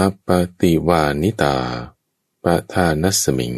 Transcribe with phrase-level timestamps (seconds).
[0.00, 0.28] อัปป
[0.60, 1.56] ติวานิตา
[2.44, 3.54] ปะทานัสมิง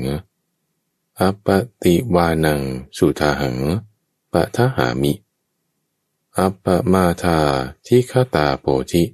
[1.20, 1.46] อัปป
[1.82, 2.60] ติวานัง
[2.96, 3.58] สุทาหัง
[4.32, 5.12] ปะทหามิ
[6.38, 7.38] อัปปมาธา
[7.86, 9.04] ทิคตาโปธิ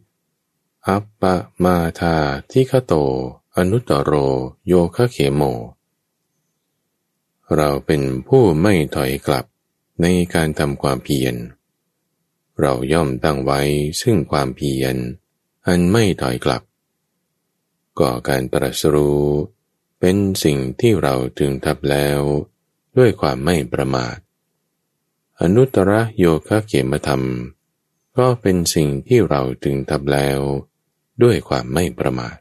[0.89, 1.23] อัปป
[1.65, 2.15] มาธา
[2.51, 2.93] ทิคโต
[3.57, 4.13] อนุตตโร
[4.67, 5.43] โยคะเขโม
[7.55, 9.45] เราเป็นผู้ไม่ถอยกลับ
[10.01, 11.35] ในการทำความเพียร
[12.61, 13.61] เราย่อมตั้งไว้
[14.01, 14.97] ซึ่งความเพียร
[15.67, 16.63] อันไม่ถอยกลับ
[18.01, 19.23] ก่อการตรัสรู้
[20.01, 22.21] เป็นสิ่งที่เราถึงทับแล้ว
[22.99, 24.17] ด้วยความไม่ประมาท
[25.41, 27.23] อนุตตรโยคะเขมธรรม
[28.19, 30.41] ก็เป็นสิ่งที่เราถึงทับแล้ว
[31.23, 32.37] ด้วยความไม่ประมาท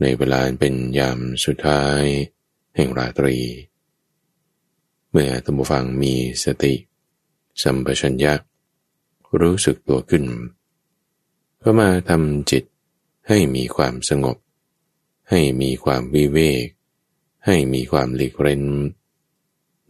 [0.00, 2.02] ในเวลาเป็นยามสุดท้าย
[2.76, 3.36] แห่งราตรี
[5.10, 6.14] เมื่อธรรมฟังมี
[6.44, 6.74] สติ
[7.62, 8.34] สัมปชัญญะ
[9.40, 10.24] รู้สึกตัวขึ้น
[11.62, 12.64] ก็มาทำจิต
[13.28, 14.36] ให้มีความสงบ
[15.30, 16.66] ให้มีความวิเวก
[17.46, 18.64] ให้มีความหลีกเร้น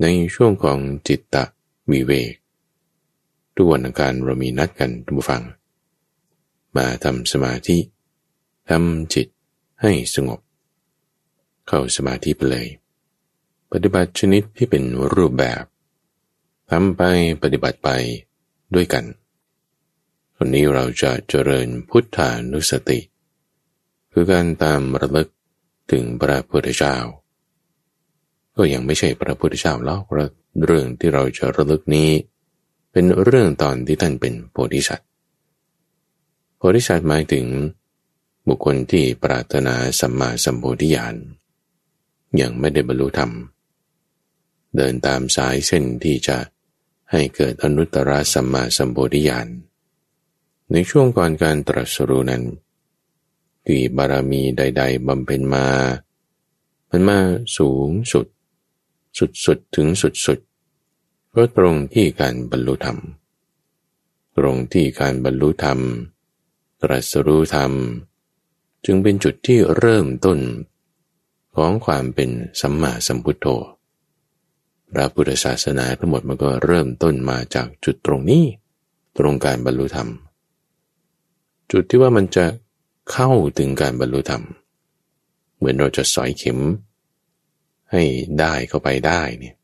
[0.01, 1.45] ในช่วงของจิตตะ
[1.91, 2.33] วิเวก
[3.55, 5.43] ทุกวันอังการเรามีนัดกันทุกฟัง
[6.77, 7.79] มาทำสมาธิ
[8.69, 9.27] ทำจิต
[9.83, 10.41] ให้สงบ
[11.69, 12.69] เข้าสมาธิไปเลย
[13.73, 15.63] ปฏิบัติชนิดที่เป็นรูปแบบ
[16.71, 17.03] ทำไป
[17.43, 17.89] ปฏิบัติไป
[18.75, 19.05] ด้วยกัน
[20.37, 22.99] วันนี้เราจะเจริญพุทธานุสติ
[24.19, 25.29] คือการตามระลึก
[25.93, 26.97] ถึงพระพุทธเจ้า
[28.57, 30.01] ก็ยังไม่ใช่พระพุทธเจ้าแล้ว
[30.65, 32.11] เรื่องที่เราจะระลึกนี้
[32.93, 35.09] เป็นเรื่องตอนที่ท่านเป็นโพธิสัตว์
[36.57, 37.47] โพธิสัตว์หมายถึง
[38.49, 41.15] บุคคลที่ปรารถนาสัมมาสัมโพธิญาณ
[42.41, 43.33] ยังไม่ได้บรรลุธรรม
[44.77, 46.39] เดินตามสายเส้นที่จะ
[47.11, 49.47] ให้เกิดอนุตตรสัมมาสัมโพธิญาณ
[50.73, 52.45] ในช่วงก่อนการตรัสรู้นั้น
[53.69, 55.67] กี่บารมีใด ๆบำเพ็ญมา
[56.91, 57.19] มันมา
[57.59, 58.27] สูงสุด
[59.45, 59.89] สุดๆถึง
[60.27, 62.99] สุดๆก็ตรงที่การบรรลุธรรม
[64.37, 65.79] ตรงที่การบรรลุธรรม
[66.83, 67.73] ตรัสรู้ธรรม
[68.85, 70.39] จึงเป็นจุดที่เริ่มต้น
[71.57, 73.47] ของความเป็นสัมมาสัมพุทโธ
[74.93, 78.45] พระพุทธศาสนาทั้งหมดมันก็เริ่มต้นมาจากจุดตรงนี้
[79.19, 80.09] ตรงการบรรลุธรรม
[81.73, 82.45] จุดที่ว่ามันจะ
[83.13, 84.45] เข้าถึงการบรรลุธรรม
[85.57, 86.59] เหมือนเราจะสอยเข็ม
[87.93, 88.03] ให้
[88.41, 89.55] ได้เข้าไปได้เนี่ย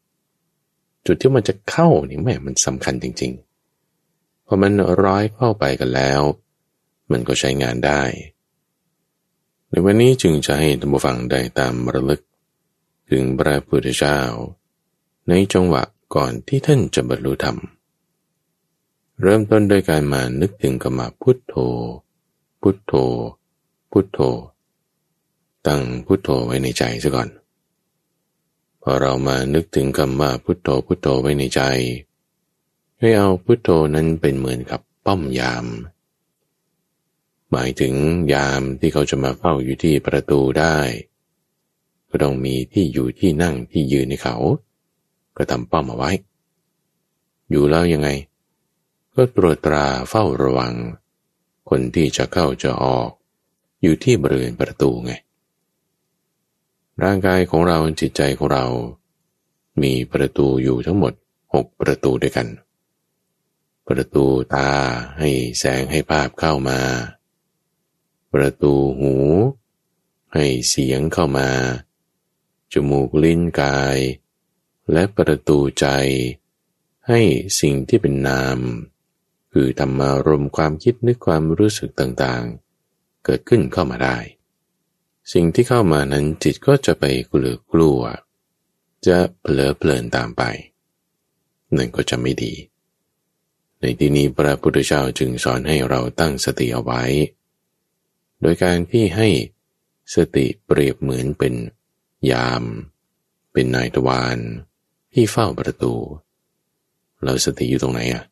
[1.07, 4.73] จุดที่มันจะเข้านี่แม่มันสำคัญจริงๆพอมัน
[5.05, 6.23] ร้อยเข้าไปกันแล้ว
[7.11, 8.03] มันก็ใช้งานได้
[9.69, 12.23] ในวันนี้จึงจะให้ท่านผู้ฟังได้ตามระลึก
[13.11, 14.19] ถึงพระพุทธเจ้า
[15.29, 15.83] ในจังหวะ
[16.15, 17.57] ก่อนที่ท่านจะบรรลุธรรม
[19.23, 21.55] เริ่มต้นโดยการมานึกถึงกรรมพุทโธ
[22.63, 22.93] พุทโธ
[23.93, 24.21] พุทโธ
[25.67, 27.29] ตั้งพุทโธไว้ในใจซะก่อน
[28.83, 31.61] พอเรามานึกถึงคำว่าพุทโธพุทโธไว้ในใจ
[32.99, 35.67] ให้เอาพุทโธนั้นเป็นเหมือนกับป้อมยาม
[37.51, 37.95] หมายถึง
[38.35, 40.77] ยามที่เขาจะมาเฝ้าอยู่ที่ประตูได้
[42.09, 44.37] ก็ต้องมีที่อยู่ที่นั่งที่ยืนในเขา
[45.37, 46.11] ก็ทำป้อมเอาไว้
[47.51, 48.09] อยู่แล้วยังไง
[49.15, 50.75] ก็ตรวจตราเฝ้าระวัง
[51.69, 53.11] คนที่จะเข้าจะออก
[53.83, 55.13] อยู่ที่บริเวณประตูไง
[57.03, 58.67] ร่างกายของเราจิตใจของเรา
[59.83, 61.13] มีประตูอยู่ทั้งหมด
[61.55, 62.49] หกประตูด้วยกัน
[63.89, 64.25] ประตู
[64.55, 64.71] ตา
[65.19, 66.81] ให้แสงให้ภาพเข้ามา
[68.33, 69.15] ประตูหู
[70.35, 71.49] ให้เสียงเข้ามา
[72.73, 73.99] จมูกลิ้นกาย
[74.93, 75.87] และประตูใจ
[77.09, 77.21] ให้
[77.61, 78.59] สิ่งที่เป็นนาม
[79.53, 84.19] คือธรรมารมความคิดนึกความรู้สึกต่างๆ เกิดขึ้นเข้ามาได้
[85.33, 88.01] สิ่งที่เข้ามานั้นจิตก็จะไปกลือกลัว
[89.07, 90.43] จะเผลอเพลินตามไป
[91.77, 92.55] นั่นก็จะไม่ดี
[93.81, 97.03] ในที่นี้พระพุทธเจ้าจึงสอนให้เราตั้งสติเอาไว้
[98.41, 99.29] โดยการที่ให้
[100.15, 101.55] สติเปรียบเหมือนเป็น
[102.31, 102.65] ยาม
[103.53, 104.39] เป็นนายทวาร
[105.13, 105.95] ที่เฝ้าประตู
[107.23, 108.25] เราสติอยู่ตรงไหนอะ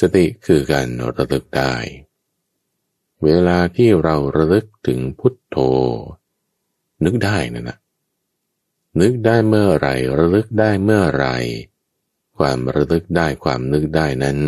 [0.00, 1.74] สติคือการระลึกได้
[3.24, 5.56] เวลาที่เราระลึกถึงพุทโธ
[7.04, 7.78] นึกได้นะนะ
[9.00, 9.88] นึกได้เมื่อไร
[10.18, 11.26] ระลึกได้เมื่อไร
[12.38, 14.38] ความระลึกได้ความนึกได้นั้น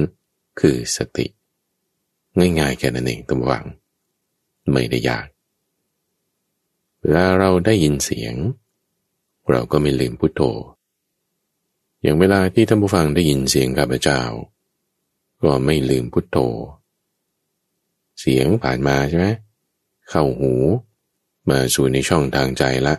[0.61, 1.27] คือสติ
[2.39, 3.65] ง่ายๆแค่นั้นเองตัววัง
[4.73, 5.27] ไม่ได้ยาก
[7.01, 8.35] เวลาเราได้ยินเสียง
[9.51, 10.43] เราก็ไม่ลืมพุทโธ
[12.03, 14.23] อย่างเวลาที่ท่านผู้ฟังได้ยินเสียงข้าพเจ้า
[15.43, 16.39] ก็ไม่ลืมพุทโธ
[18.21, 19.27] เสียงผ่านมาใช่ไหม
[20.11, 20.55] เข้าหู
[21.49, 22.95] มาสู่ในช่องทางใจละ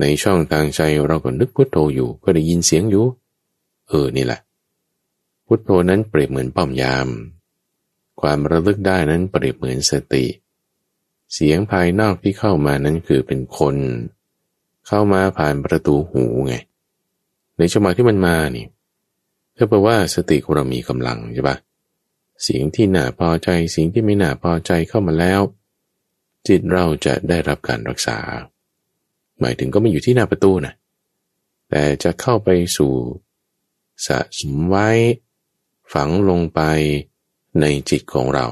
[0.00, 3.04] ในช่องทางใจเราก็นึกพุทโธอยู่ ก็ได้ยินเสียงอยู่
[3.88, 4.40] เออนี่แหละ
[5.46, 7.08] พุทโธนั้นเปรียบเหมือนป้อมยาม
[8.20, 10.24] ความระลึกได้นั้นเปรียบเหมือนสติ
[11.34, 13.76] เสียงภายนอกที่เข้ามานั้นคือเป็นคน
[14.86, 16.54] เข้ามาผ่านประตูหูไง
[17.56, 18.66] ในจังหวะที่มันมานี่
[19.56, 21.56] ก็แปลว่าสติของเรามีกำลังใช่ปะ
[22.42, 25.40] เสียงที่น่าพอใจสิ่งที่ไม่น่าพอใจเข้ามาแล้ว
[26.46, 28.18] จิตเราจะได้รับการรักษา
[29.40, 30.74] หมายถึงก็ไม่อยู่ที่หน้าประตูนะ
[31.70, 32.92] แต่จะเข้าไปสู่
[34.06, 34.88] สะสมไว้
[35.92, 36.60] ฝังลงไป
[37.60, 38.46] ในจิตของเรา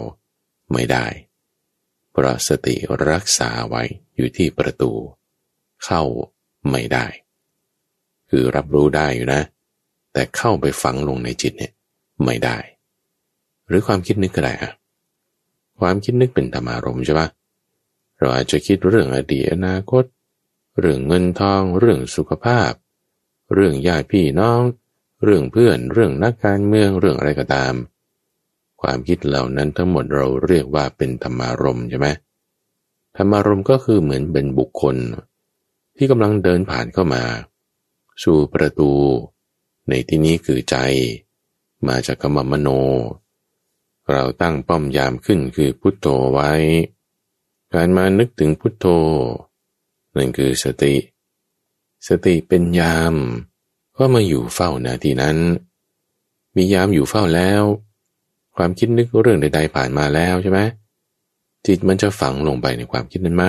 [0.73, 1.07] ไม่ได้
[2.11, 2.75] เพราะสติ
[3.11, 3.83] รักษาไว้
[4.17, 4.93] อยู่ที่ประตู
[5.85, 6.03] เข้า
[6.71, 7.07] ไม่ได้
[8.31, 9.43] คือรับรู้ได้อยู่นะ
[10.15, 11.73] แต่เข้าไปฝังลงในจิตเนี่ย
[12.25, 12.57] ไม่ได้
[13.69, 14.71] หรือความคิดนึกก็ได้อะ
[15.81, 17.29] ความคิดนึกเป็นธรรมารมใช่ปะ
[18.19, 20.05] เราอาจจะคิดเรื่องอดีตอนาคต
[20.79, 22.71] เรื่องเงินทอง เรื่องสุขภาพ
[23.55, 24.63] เรื่องญาติพี่น้อง
[25.25, 27.75] เรื่องเพื่อน เรื่องนักการเมืองเรื่องอะไรก็ตาม
[28.83, 32.09] ความคิดเหล่านั้นทั้งหมดเราเรียกว่าเป็นธรรมารมใช่ไหม
[33.17, 34.97] ธรรมารมก็คือเหมือนเป็นบุคคล
[35.97, 37.23] ที่กำลังเดินผ่านเข้ามา
[38.25, 38.91] สู่ประตู
[39.89, 40.77] ในที่นี้คือใจ
[41.89, 42.69] มาจากคำมโน
[44.13, 46.53] เราตั้งป้อมยามขึ้นคือพุทโธไว้
[47.73, 48.87] การมานึกถึงพุทโธ
[50.17, 50.95] นั่นคือสติ
[52.09, 53.15] สติเป็นยาม
[53.97, 55.39] ก็มาอยู่เฝ้านาทีนั้น
[56.57, 57.63] มียามอยู่เฝ้าแล้ว
[58.57, 60.61] ความคิดนึกเรื่องใด ๆ ผ่านมาแล้วใช่ไหม
[61.67, 63.47] จิตมันจะฝังลงไปในความคิดนั้นไหม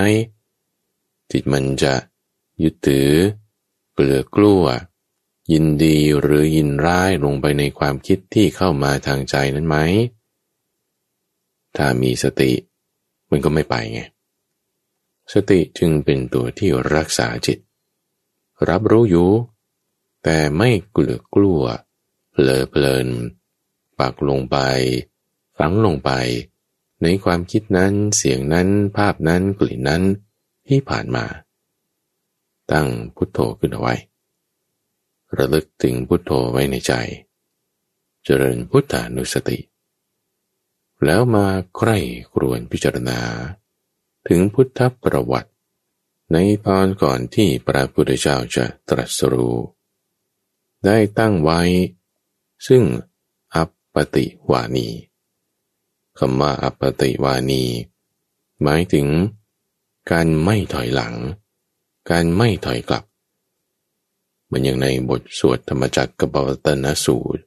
[1.31, 1.93] จิตมันจะ
[2.63, 3.09] ยึดถือ
[3.93, 4.63] เกลือกลัว
[5.51, 9.77] ยินดีหรือยินร้ายลงไปในความคิดที่เข้ามาทางใจนั้นไหม
[11.75, 12.51] ถ้ามีสติ
[13.29, 14.01] มันก็ไม่ไปไง
[15.33, 17.57] สติจึงเป็นตัวที่รักษาจิต
[18.69, 19.29] รับรู้อยู่
[20.23, 21.63] แต่ไม่กลือกลัว
[22.41, 23.07] เลอเพลิน
[23.99, 24.57] ปักลงไป
[25.57, 26.11] ฝังลงไป
[27.01, 28.67] ในความคิดนั้นเสียงนั้น
[28.97, 30.03] ภาพนั้นกลิ่นนั้น
[30.67, 31.25] ที่ผ่านมา
[32.71, 33.95] ตั้งพุทโธขึ้นเอาไว้
[35.37, 36.93] ระลึกถึงพุทโธไว้ในใจ
[38.23, 39.59] เจริญพุทธานุสติ
[41.05, 41.97] แล้วมาใคร่
[42.33, 43.19] ครวนพิจารณา
[44.27, 45.51] ถึงพุทธประวัติ
[46.31, 46.37] ใน
[46.67, 49.57] ตอนก่อนที่พระพุทธเจ้าจะตรัสรู้
[50.85, 51.61] ได้ตั้งไว้
[52.67, 52.83] ซึ่ง
[53.55, 54.87] อัปปติวานี
[56.19, 57.63] คำว่าอัปปติวานี
[58.61, 59.07] หมายถึง
[60.11, 61.15] การไม่ถอยหลัง
[62.09, 63.03] การไม่ถอยกลับ
[64.45, 67.41] เหมือนอย่างในบทสวดธรรมจักรกับปวัตนสูตร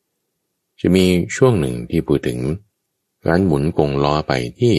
[0.81, 1.05] จะมี
[1.37, 2.41] ช่วงหนึ่งที่พูดถึง
[3.27, 4.75] การหมุนกงล้อไปที่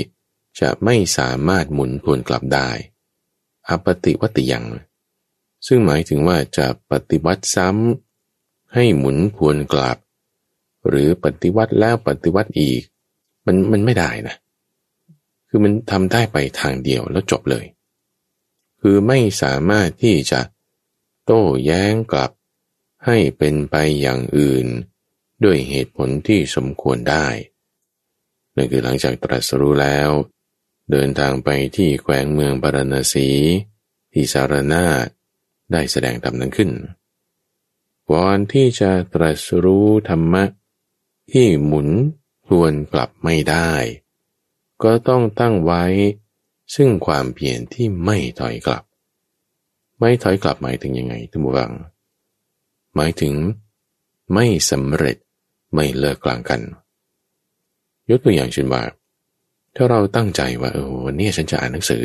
[0.60, 2.70] จะไม่สามารถหมุนทวนกลับได้
[3.68, 4.66] อปฏิวัติยัง
[5.68, 9.98] ซึ่งหมายถึงว่าจะปฏิวัติซ้ำให้หมุนทวนกลับ
[10.88, 12.82] หรือปฏิวัติแล้วปฏิวัติอีก
[13.46, 14.36] มันมันไม่ได้นะ
[15.48, 17.66] คือมันทำได้ไปทางเดียวแล้วจบเลย
[18.82, 20.40] คือไม่สามารถที่จะ
[21.32, 22.32] โต้แย้งกลับ
[23.06, 24.68] ให้เป็นไปอย่างอื่น
[25.44, 27.28] ด้วยเหตุผลที่สมควรได้
[28.56, 30.10] นั่นคือหลังจากตรัสรู้แล้ว
[30.92, 33.30] เดินทางไปที่แขวงเมืองปารณสี
[34.12, 34.86] ที่สารนา
[35.72, 36.72] ได้แสดงธรรมนั้นขึ้น
[38.12, 40.44] ก่อนที่จะตรัสรู้ธรรมะ
[41.32, 41.90] ที่หมุน
[42.48, 43.72] ทวนกลับไม่ได้
[44.84, 45.84] ก็ต้องตั้งไว้
[46.76, 48.84] ซึ่งความเปลี่ยนที่ไม่ถอยกลับ
[50.00, 51.72] ไม่ถอยกลับหมายถึงยังไงท่านผู้ฟัง
[52.96, 53.34] หมายถึง
[54.34, 55.18] ไม่สำเร็จ
[55.76, 56.62] ไม่เลิกกลางกัน
[58.10, 58.84] ยกตัวอย่างเช่นว่า
[59.76, 62.04] ถ้าเราตั้งใจว่าเออวันนี้ฉันจะอ่านหนังสือ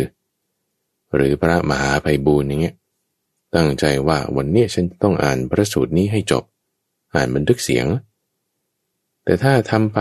[1.15, 2.77] หรือพระมหาภัยบูรณ์อย่างเงี้ย
[3.55, 6.45] ตั้งใจว่าวันนี้ฉันต้องอ่านพระสูตรนี้ให้จบ
[7.15, 7.87] อ่านบันทึกเสียง
[9.25, 9.99] แต่ถ้าทำไป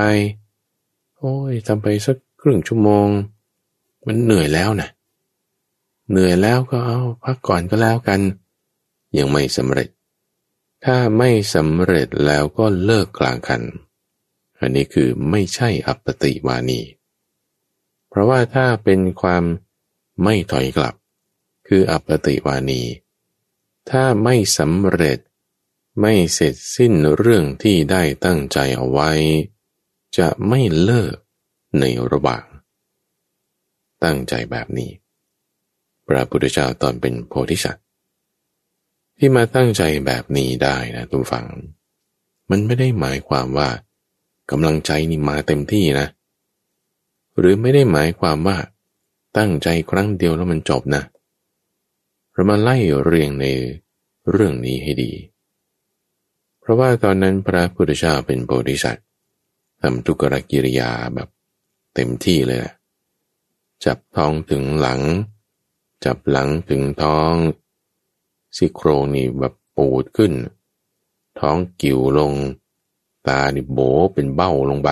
[1.18, 3.08] โอ้ยทำไปสักครึ่งชั่วโมง
[4.08, 4.90] มันเหนื่อยแล้วนะ
[6.10, 8.22] เหนื่อยแล้วก็เอาพักก่อนก็แล้วกัน
[9.18, 9.90] ยังไม่สำเร็จ
[10.86, 13.62] ถ้าไม่สำเร็จแล้วก็เลิกกลางคัน
[14.60, 16.82] อันนี้คือไม่ใช่อัปปติวานี
[18.10, 19.44] เพราะว่าถ้าเป็นความ
[20.24, 20.96] ไม่ถอยกลับ
[21.68, 22.82] คืออัปปติวานี
[23.90, 25.20] ถ้าไม่สำเร็จ
[26.02, 29.12] ไม่เสร็จสิ้นเรื่องที่ได้ตั้งใจเอาไว้
[30.18, 31.16] จะไม่เลิก
[31.80, 32.46] ในระหว่าง
[34.04, 34.92] ตั้งใจแบบนี้
[36.08, 37.84] พระพุทธเจ้าตอนเป็นโพธิสัตว์
[39.18, 41.48] ที่มาตั้งใจแบบนี้ได้นะทุกฝัง
[42.50, 43.70] มันไม่ได้หมายความว่า
[44.52, 46.08] กำลังใจนี่มาเต็มที่นะ
[47.38, 48.58] หรือไม่ได้หมายความว่า
[49.38, 51.04] ตั้งใจครั้งเดียวแล้วมันจบนะ
[52.34, 53.46] เรามาไล่เรียงใน
[54.32, 55.12] เรื่องนี้ให้ดี
[56.60, 59.06] เพราะว่าตอนนั้นพระพุทธเจ้าเป็นโพธิสัตว์
[59.82, 61.30] ทำทุกรกิริยาแบบ
[61.96, 62.74] เต็มที่เลยะ
[63.86, 65.02] จับท้องถึงหลัง
[66.04, 67.34] จับหลังถึงท้อง
[68.56, 70.34] ซี่โครงนี่แบบปูดขึ้น
[71.40, 72.34] ท้องกิ่วลง
[73.28, 73.80] ตานี่โบ
[74.14, 74.90] เป็นเบ้าลงไป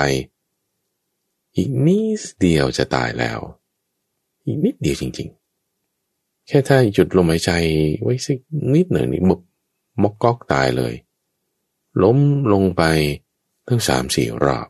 [1.56, 3.40] อีกนิดเดียวจะตายแล้ว
[4.46, 5.30] อีกนิดเดียวจริง
[5.88, 7.52] ๆ แค่ถ้าหยุดลมหายใจ
[8.02, 8.38] ไว้สัก
[8.74, 9.40] นิดหนึ่งนี่มุบ
[10.02, 10.94] มกก๊อกตายเลย
[12.04, 12.18] ล้ม
[12.54, 12.84] ลงไป
[13.68, 14.68] ตั้งสามสี่รอบ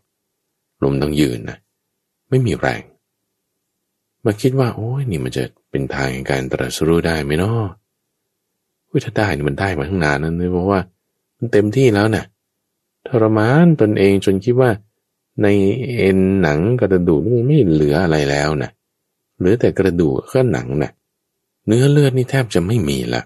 [0.84, 1.58] ลมต้องยืนนะ
[2.30, 2.82] ไม่มีแรง
[4.26, 7.62] มาคิดว่า โอ้ยนี่มันจะ เป็นทางในการตรัสรู้ได้ไหมเนาะ
[8.92, 10.80] วิถ้าได้นี่มันได้มาทั้งนานนั้นเลยเพราะว่า
[11.38, 12.26] มันเต็มที่แล้วนะ่ะ
[13.08, 14.72] ทรมานตนเองจนคิดว่า
[15.42, 15.48] ใน
[15.98, 18.72] เอ็นหนังกระดูกมันไม่เหลืออะไรแล้วนะ่ะ
[19.38, 20.92] เหลือแต่กระดูกก็หนังนะ่ะ
[21.66, 23.22] เนื้อเลือดนี่แทบจะไม่มีละ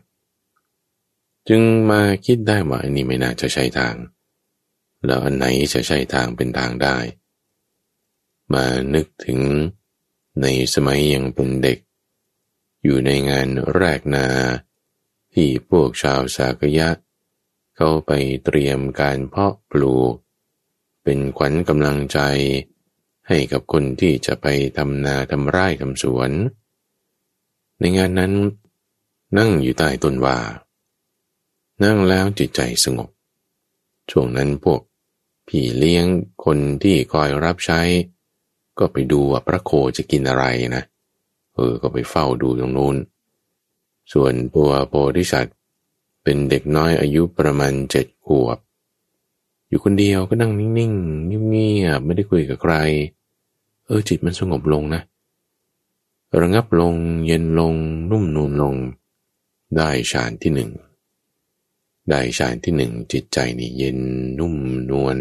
[1.50, 1.62] จึง
[1.92, 3.96] มาคิดได้ว่าอันนี้ไม่น่าจะใช่ทาง
[5.06, 6.98] แล้วอันไหนจะใช่ทางเป็นทางได้
[8.54, 9.40] มานึกถึง
[10.42, 11.78] ในสมัยยังเป็นเด็ก
[12.88, 14.28] อยู่ในงานแรกนา
[15.34, 16.90] ที่พวกชาวสากยะ
[17.76, 18.12] เขาไป
[18.46, 20.14] เตรียมการเพาะปลูก
[21.04, 22.20] เป็นขวัญกำลังใจ
[23.28, 26.32] ให้กับคนที่จะไปทำนาทำไร่ทำสวน
[27.80, 28.34] ในงานนั้น
[29.38, 30.38] นั่งอยู่ใต้ต้นว่า
[31.84, 33.10] นั่งแล้วจิตใจสงบ
[34.12, 34.82] ช่วงนั้นพวก
[35.48, 36.06] พี่เลี้ยง
[36.46, 37.82] คนที่คอยรับใช้
[38.80, 42.96] ก็ไปดูว่าพระโคจะกินอะไรนะเเออก็ไปเฝ้าดูตรงนู้น
[44.14, 45.56] ส่วนตัวโพธิสัตว์
[46.24, 48.58] เป็นเด็กน้อยอายุประมาณเจ็ดขวบ
[49.68, 52.76] อยู่คนเดียวก็นั่งนิ่งๆเงียบๆไม่ได้คุยกับใคร
[53.86, 55.02] เออจิตมันสงบลงนะ
[56.42, 56.96] ระงับลง
[57.28, 57.74] เย็นลง
[58.12, 58.76] นุ่มนูนลง
[59.76, 60.72] ได้ฌานที่หนึ่ง
[62.10, 63.98] ได้ฌานที่หนึ่งจิตใจนี่เย็น
[64.40, 64.56] นุ่ม
[64.92, 65.18] นวล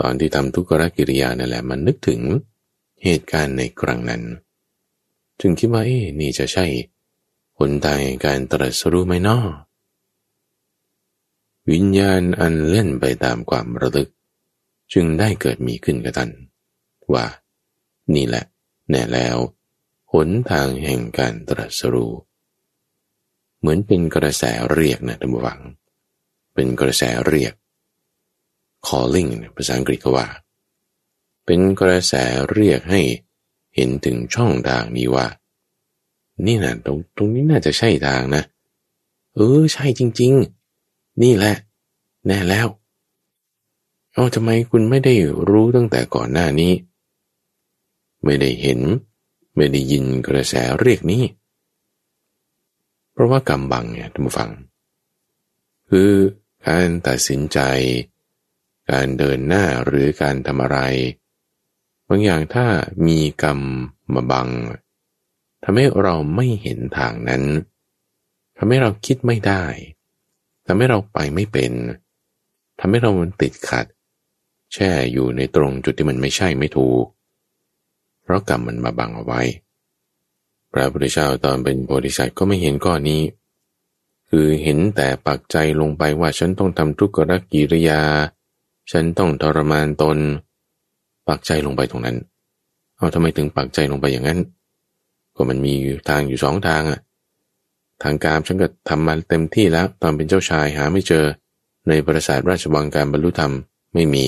[0.00, 2.20] ตอนที่ทำทุกขกิริยานั่นแหละมันนึกถึง
[3.04, 4.22] เหตุการณ์ในครั้งนั้น
[5.40, 6.66] จึงคิดว่าเอ๊นี่จะใช่
[7.58, 9.44] หนทางการตรัสรู้ไหมนาะ
[11.70, 14.08] วิญญาณอันเล่นไปตามความระลึก
[14.92, 16.30] จึงได้เกิดมีขึ้นกับท่าน
[17.12, 17.26] ว่า
[18.14, 18.44] นี่แหละ
[18.90, 19.36] แน่แล้ว
[20.12, 22.12] หนทางแห่งการตรัสรู้
[23.58, 25.60] เหมือนเป็นกระแสเรียกนะท่านผู้ฟัง
[26.54, 27.54] เป็นกระแสเรียก
[28.86, 30.26] calling ภาษาอังกฤษก็ว่า
[31.46, 32.14] เป็นกระแส
[32.50, 33.00] เรียกให้
[33.74, 35.26] เห็นถึงช่องทางนี้ว่า
[36.46, 38.42] นี่นะตรงตรงนี้น่าจะใช่ทางนะ
[39.34, 40.32] เออ ใช่จริง
[40.78, 41.54] ๆ นี่แหละ
[42.26, 42.68] แน่แล้ว
[44.12, 45.14] เอาทำไมคุณไม่ได้
[45.48, 46.72] รู้ตั้งแต่ก่อนหน้านี้
[48.24, 48.80] ไม่ได้เห็น
[49.56, 51.24] ไม่ได้ยินกระแสเรียกนี้
[53.12, 54.50] เพราะว่ากำบังเนี่ยท่านผู้ฟัง
[55.90, 56.12] คือ
[56.66, 57.58] การตัดสินใจ
[58.90, 60.78] การเดินหน้าหรือการทำอะไร
[62.08, 62.66] บางอย่างถ้า
[63.06, 63.60] มีกรรม
[64.14, 64.48] มาบัง
[65.64, 67.42] ทำให้เราไม่เห็นทางนั้น
[68.56, 69.64] ทำให้เราคิดไม่ได้
[70.66, 71.72] ทำให้เราไปไม่เป็น
[72.80, 73.86] ทำให้เรามันติดขัด
[74.72, 77.04] แช่อยู่ในตรงจุดที่มันไม่ใช่ไม่ถูก
[78.22, 79.42] เพราะกรรมมันมาบังเอาไว้
[80.72, 83.22] พระพุทธเจ้าตอนเป็นโพธิสัตว์ก็ไม่เห็นก้อนนี้
[84.28, 87.18] คือเห็นแต่ปักใจลงไปว่าฉันต้องทำทุกข
[87.52, 88.02] กิริยา
[88.90, 90.18] ฉันต้องทรมานตน
[91.28, 92.16] ปักใจลงไปตรงนั้น
[92.96, 94.38] เอาทำไมถึงปักใจลงไปอย่างนั้น
[95.36, 95.74] ก็มันมี
[96.08, 97.00] ทางอยู่สองทางอะ
[98.02, 101.24] ทางการฉันก็ทำมาเต็มที่แล้วตอนเป็นเจ้าชายหาไม่เจอ
[101.88, 103.52] ในปราสาทราชวังการบรรลุธรรม
[103.94, 104.24] ไม่มี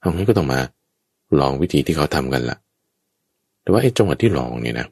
[0.00, 0.60] เอางั้นก็ต้องมา
[1.40, 2.58] ลองวิธีที่เขาทำกันละ่ะ
[3.62, 4.86] แต่ว่าไอ้จังหวะที่ลองเนี่ยนะ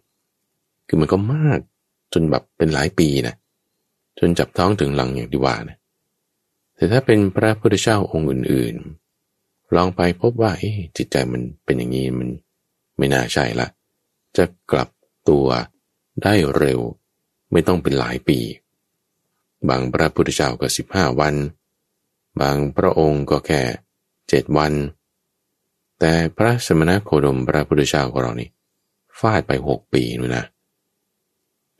[0.88, 1.58] คือมันก็มาก
[2.12, 3.34] จนแบบเป็นหลายปีนะ
[4.18, 5.76] จนจับท้องถึงหลังอย่างที่ว่านะ
[6.76, 8.99] แต่ถ้าเป็นพระพุทธเจ้าองค์อื่นๆ
[9.76, 10.52] ลองไปพบว่า
[10.96, 12.28] จิตใจมันเป็นอย่างนี้มัน
[12.98, 13.68] ไม่น่าใช่ละ
[14.36, 14.88] จะกลับ
[15.28, 15.46] ตัว
[16.22, 16.80] ได้เร็ว
[17.52, 18.38] ไม่ต้องเป็นหลายปี
[19.68, 21.34] บางพระพุทธเจ้าก็สิบห้าวัน
[22.40, 23.62] บางพระองค์ก็แค่
[24.28, 24.72] เจ็ดวัน
[25.98, 28.50] แต่พระสมณโคดมพระพุทธเจ้าของเรานี่
[29.18, 30.44] ฟาดไปหกปีนู่นนะ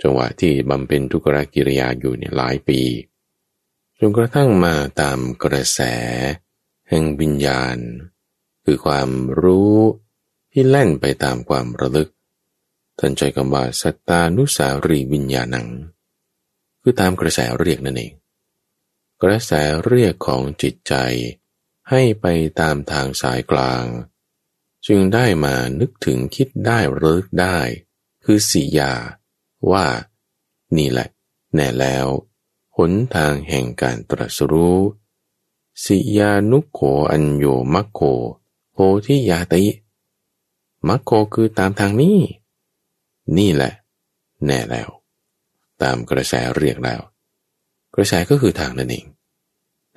[0.02, 2.80] จังหวะที่บำเพ็ญทุกรกิริยาอยู่เนี่ยหลายปี
[3.98, 5.80] จนกระทั่งมาตามกระแส
[6.90, 7.76] แห่งวิญญาณ
[8.64, 9.10] คือความ
[9.42, 9.76] รู้
[10.52, 12.10] ที่แล่นไปตามความระลึก
[12.98, 15.68] ท่านใจคำว่าสัตตานุสารีวิญญาณัง
[16.80, 18.12] คือตามกระแสเรียกนั่นเอง
[19.22, 19.52] กระแส
[19.86, 20.94] เรียกของจิตใจ
[21.90, 22.26] ให้ไป
[22.60, 23.84] ตามทางสายกลาง
[24.86, 27.58] จึงได้มานึกถึงคิดได้เลิกได้
[28.24, 28.92] คือสิยา
[29.70, 29.86] ว่า
[30.76, 31.08] นี่แหละ
[31.54, 32.06] แน่แล้ว
[32.76, 34.78] หนทางแห่งการตรัสรู้
[35.84, 38.00] สิยานุโขอัญโยมัคโค
[38.72, 39.64] โพธิยาติ
[40.88, 42.18] มัคโคคือตามทางนี้
[43.36, 43.72] นี่แหละ
[44.46, 44.88] แน่แล้ว
[45.82, 47.00] ตามกระแสเรียกแล้ว
[47.94, 49.06] กระแสก็คือทางนั่นเอง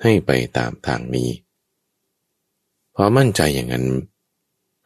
[0.02, 1.30] ให้ไปตามทางนี้
[2.94, 3.86] พอมั่นใจอย่างนั้น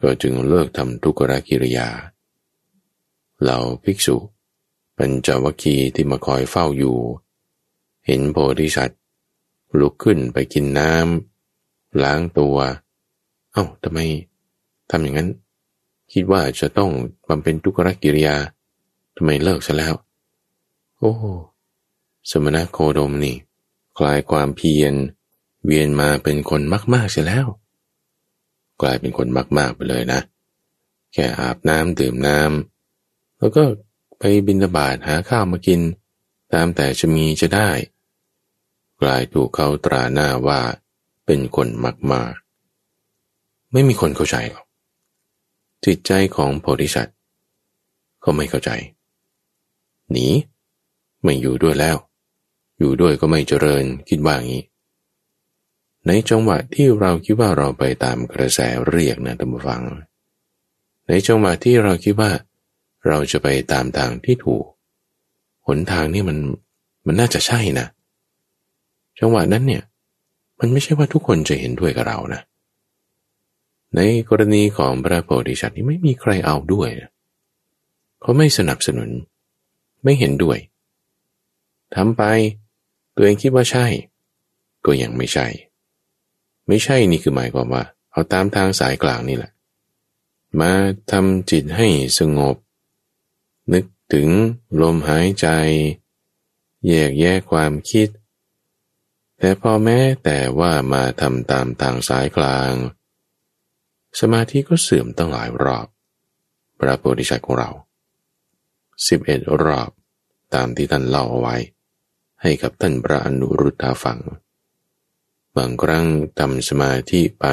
[0.02, 1.88] ก็จึงเลิกทำทุกรกิริยา
[3.40, 4.16] เหล่าภิกษุ
[4.96, 6.98] ปัญจวัคคีย์ที่มาคอยเฝ้าอยู่
[8.06, 8.97] เห็นโพธิสัตว
[9.80, 12.56] ลุกขึ้นไปกินน้ำล้างตัว
[13.52, 13.98] เอา้าทำไม
[14.90, 15.28] ทำอย่างนั้น
[16.12, 16.90] คิดว่าจะต้อง
[17.28, 18.36] บำเพ็ญทุกรกิริยา
[19.16, 19.94] ทำไมเลิกซะแล้ว
[20.98, 21.12] โอ้
[22.30, 23.36] สมณะโคดมนี่
[23.98, 24.94] คลายความเพียร
[25.64, 26.60] เวียนมาเป็นคน
[26.94, 27.46] มากๆเสียแล้ว
[28.80, 29.26] กลายเป็นคน
[29.58, 30.20] มากๆไปเลยนะ
[31.12, 33.64] แค่อาบน้ำดื่มน้ำแล้วก็
[34.18, 35.80] ไปบินบาตหาข้าวมากิน
[36.52, 37.70] ตามแต่จะมีจะได้
[39.00, 40.60] กลายถูกเขาตราหน้าว่า
[41.26, 41.68] เป็นคน
[42.12, 44.66] มากๆ ไม่มีคนเข้าใจหรอก
[45.84, 47.16] จิตใจของโพธิสัตว์
[48.20, 48.70] เขาไม่เข้าใจ
[50.12, 50.28] หนี
[51.22, 51.96] ไม่อยู่ด้วยแล้ว
[52.78, 54.62] อยู่ด้วยก็ไม่เจริญคิดว่างี้
[56.06, 59.82] ในจังหวะที่เราคิดว่าเราไปตามกระแสเรียกนะท่านผู้ฟัง
[61.08, 62.30] ในจังหวะที่เราคิดว่า
[63.06, 64.64] เราจะไปตามทางที่ถูก
[65.66, 66.38] หนทางนี่มัน
[67.06, 67.86] มันน่าจะใช่นะ
[69.18, 69.82] จังหวะนั้นเนี่ย
[70.60, 72.42] มันไม่ใช่ว่าทุกคนจะเห็นด้วยกับเรานะ
[73.96, 77.10] ในกรณีของพระโพธิสัตว์นี่ไม่มีใครเอาด้วยนะ
[78.20, 79.10] เขาไม่สนับสนุน
[80.04, 80.58] ไม่เห็นด้วย
[81.94, 82.22] ทำไป
[83.14, 83.86] ตัวเองคิดว่าใช่
[84.86, 85.46] ก็ยังไม่ใช่
[86.68, 89.52] ไม่ใช่นี่คือหมายความว่า เอาตามทางสายกลางนี่แหละ
[90.60, 90.72] มา
[91.10, 92.56] ทำจิตให้สงบ
[93.72, 94.28] นึกถึง
[94.82, 95.46] ลมหายใจ
[96.86, 98.08] แยกแยกความคิด
[99.38, 102.72] แต่พอแม้แต่ว่ามาทำตามทางสายกลาง
[104.20, 105.86] สมาธิก็เสื่อมตั้งหลายรอบ
[106.78, 107.70] พระโพธิสัตว์ของเรา
[109.08, 109.90] สิบเอ็ดรอบ
[110.54, 111.56] ตามที่ท่านเล่าเอาไว้
[112.42, 114.18] ให้กับท่านพระอนุรุทธาฟัง
[115.56, 116.06] บางครั้ง
[116.38, 117.46] ทำสมาธิไป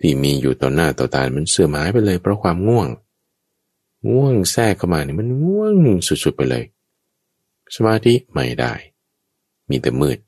[0.00, 2.88] ที่มีอยู่ต่อหน้าต่อตามันเสื่อมหายไปเลยเพราะความง่วง
[4.10, 5.74] ง่วงแทรกเข้ามาเนี่ยมันง่วง
[6.08, 6.64] สุดๆไปเลย
[7.74, 8.72] สมาธิไม่ได้
[9.70, 10.18] มีแต่มืด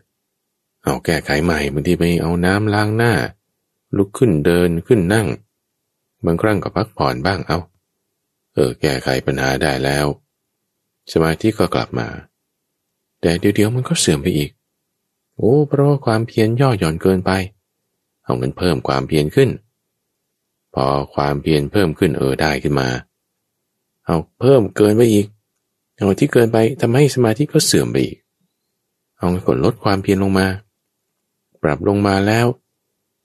[0.87, 3.13] เอาแก้ไขใหม่บางทีไปเอาน้ำล้างหน้า
[3.97, 5.29] ลุกขึ้นเดินขึ้นนั่ง
[6.25, 7.59] บางครั้งก็พักผ่อนบ้างเอา
[8.55, 10.07] เออแก้ไขปัญหาได้แล้ว
[11.13, 12.09] สมาธิก็กลับมา
[13.21, 14.51] แต่เดี๋ยวๆมันก็เสื่อมไปอีก
[15.37, 17.31] โอ้เพราะว่าความเพียรย่อหย่อนเกินไป
[18.25, 19.51] เอาเงินเพิ่มความเพียรขึ้น
[20.75, 22.89] พอความเพียรเพิ่มขึ้นเออได้ขึ้นมา
[24.05, 25.27] เอาเพิ่มเกินไปอีก
[25.97, 28.17] เอาที่เกินไปทำให้สมาธิก็เสื่อมไปอีก
[29.19, 30.47] เอากดลดความเพียรลงมา
[31.69, 32.47] ปรับลงมาแล้ว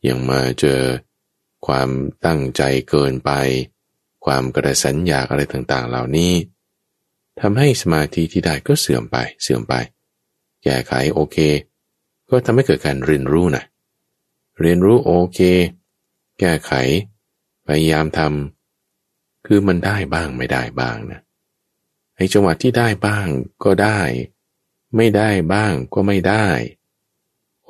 [0.07, 0.81] ยังมาเจอ
[1.67, 1.89] ความ
[2.25, 3.31] ตั้งใจเกินไป
[4.25, 6.33] ความกระสันอยากอะไรต่างๆ เหล่านี้
[7.39, 9.73] ทำให้สมาธิที่ได้ก็เสื่อมไปเสื่อมไป
[10.63, 11.37] แก้ไขโอเค
[12.29, 13.63] ก็ทำให้เกิดการเรียนรู้นะ
[14.61, 15.39] เรียนรู้โอเค
[16.39, 16.71] แก้ไข
[17.67, 21.19] พยายามทำคือมันได้บ้างไม่ได้บ้างนะ
[22.15, 23.27] ไอ้จังหวะที่ได้บ้าง
[23.63, 23.99] ก็ได้
[24.95, 26.47] ไม่ได้บ้างก็ไม่ได้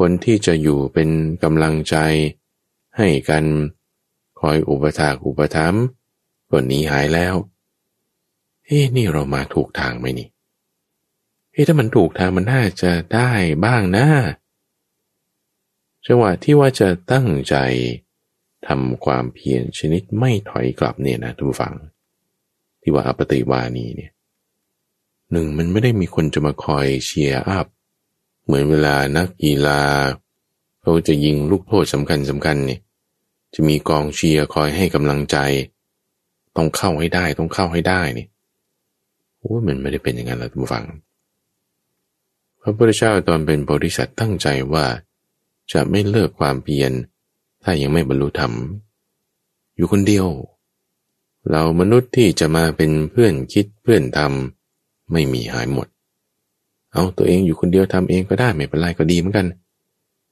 [0.06, 1.10] คนที่จะอยู่เป็น
[1.44, 1.96] กำลังใจ
[2.98, 3.44] ให้กัน
[4.40, 5.84] คอยอุปถากอุปถัมภ์
[6.50, 7.36] ก็หนีหายแล้ว
[8.66, 10.28] เฮ้นี่เรามาถูกทางไหมนี่
[11.52, 13.32] เฮ้ถ้ามันถูกทางมันน่าจะได้
[13.66, 14.08] บ้างนะ
[16.06, 17.56] จังหวะที่ว่าจะตั้งใจ
[18.68, 21.76] ทำความเพียรชนิดไม่ถอยกลับเนี่ยนะท่านผู้ฟัง
[22.82, 24.12] ที่ว่าอัปปฏิวานีเนี่ย
[25.32, 27.68] หนึ่งมันไม่ได้มีคนจะมาคอย cheer up
[28.52, 29.82] เหมือนเวลานักกีฬา
[30.82, 32.80] เขาจะยิงลูกโทษสำคัญสำคัญเนี่ย
[33.54, 35.38] จะมีกองเชียร์คอยให้กำลังใจ
[36.56, 38.28] ต้องเข้าให้ได้ต้องเข้าให้ได้นี่
[39.38, 40.86] โอ้มันไม่ได้เป็นอย่างนั้นหรอกท่านผู้ฟัง
[42.62, 44.86] พระพุทธเจ้าตอนเป็นโพธิสัตว์ตั้งใจว่า
[45.72, 46.92] จะไม่เลิกความเพียร
[47.64, 48.54] ถ้ายังไม่บรรลุธรรม
[49.76, 50.28] อยู่คนเดียว
[51.50, 55.88] เรามนุษย์ที่จะมาเป็นเพื่อนคิดเพื่อนทำไม่มีหายหมด
[56.94, 59.48] เอาตัวเองอยู่คนเดียวทำเองก็ได้ไม่เป็นไรก็ดีเหมือนกัน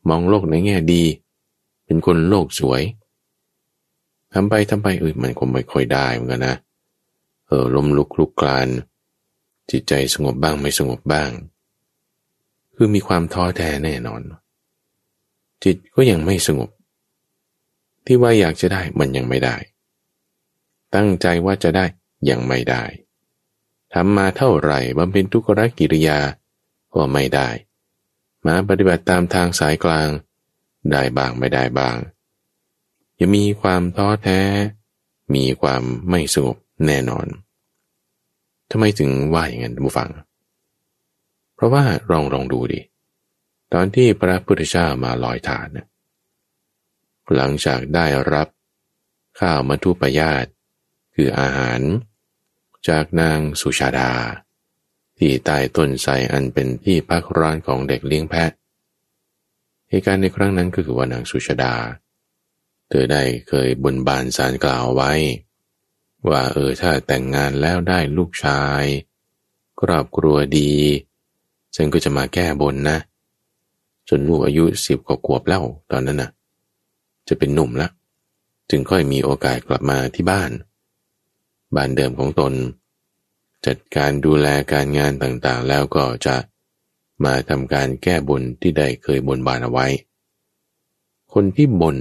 [0.09, 1.03] มองโลกในแง่ดี
[1.85, 2.81] เป็นคนโลกสวย
[4.33, 6.55] ทำไปทำไปเออมันคงไม่ค่อยได้เหมือนกันนะ
[7.47, 8.67] เออล้มลุกลุกกลาน
[9.71, 11.31] จิตใจสงบบ้างไม่สงบบ้าง
[12.75, 14.21] คือมีความท้อแท้แน่นอน
[15.63, 16.69] จิตก็ยังไม่สงบ
[18.05, 19.55] ที่ว่าอยากจะได้มันยังไม่ได้
[20.95, 21.85] ตั้งใจว่าจะได้
[22.29, 22.83] ยังไม่ได้
[23.93, 26.19] ทำมาเท่าไหร่บำเพ็ญทุกรกิริยา
[26.95, 27.49] ก็ไม่ได้
[28.45, 30.09] มาปฏิบัติตามทางสายกลาง
[30.91, 31.97] ได้บ้างไม่ได้บ้าง
[33.19, 34.41] จะมีความท้อแท้
[35.35, 37.27] มีความไม่สงบแน่นอน
[38.71, 40.09] ทำไมถึงว่าอย่างนั้นบุฟัง
[41.55, 42.81] เพราะว่าลองลองดูดิ
[43.73, 45.87] ตอนที่พระพุทธเจ้ามาลอยฐานนะ
[47.35, 48.47] หลังจากได้รับ
[49.39, 50.45] ข้าวมัทุปยาต
[51.15, 51.79] คืออาหาร
[52.87, 54.11] จากนางสุชาดา
[55.19, 58.51] ที่ใต้ต้นไทรอันเป็นที่พักร้อนของเด็กเลี้ยงแพะ
[59.89, 61.73] เหตุการณ์ในครั้งนั้นก็คือว่านางสุชาดา
[62.89, 65.11] เธอได้เคยบนบานสารกล่าวไว้
[66.29, 68.83] ว่าเออถ้าแต่งงานแล้วได้ลูกชาย
[69.81, 70.71] ครอบครัวดี
[71.75, 72.97] ฉันก็จะมาแก้บนนะ
[74.09, 76.31] จนลูกอายุสิบกว่าขวบแล้วตอนนั้นนะ่ะ
[77.27, 77.91] จะเป็นหนุ่มล้ว
[78.69, 80.51] จึงค่อยมีโอกาสกลับมาที่บ้าน
[81.75, 82.53] บ้านเดิมของตน
[83.65, 86.35] จัดการดูแลการงานต่างๆ แล้วก็จะ
[87.25, 89.87] มาทำการแก้บนที่ได้เคยบนบานเอาไว้
[91.33, 91.97] คนที่บน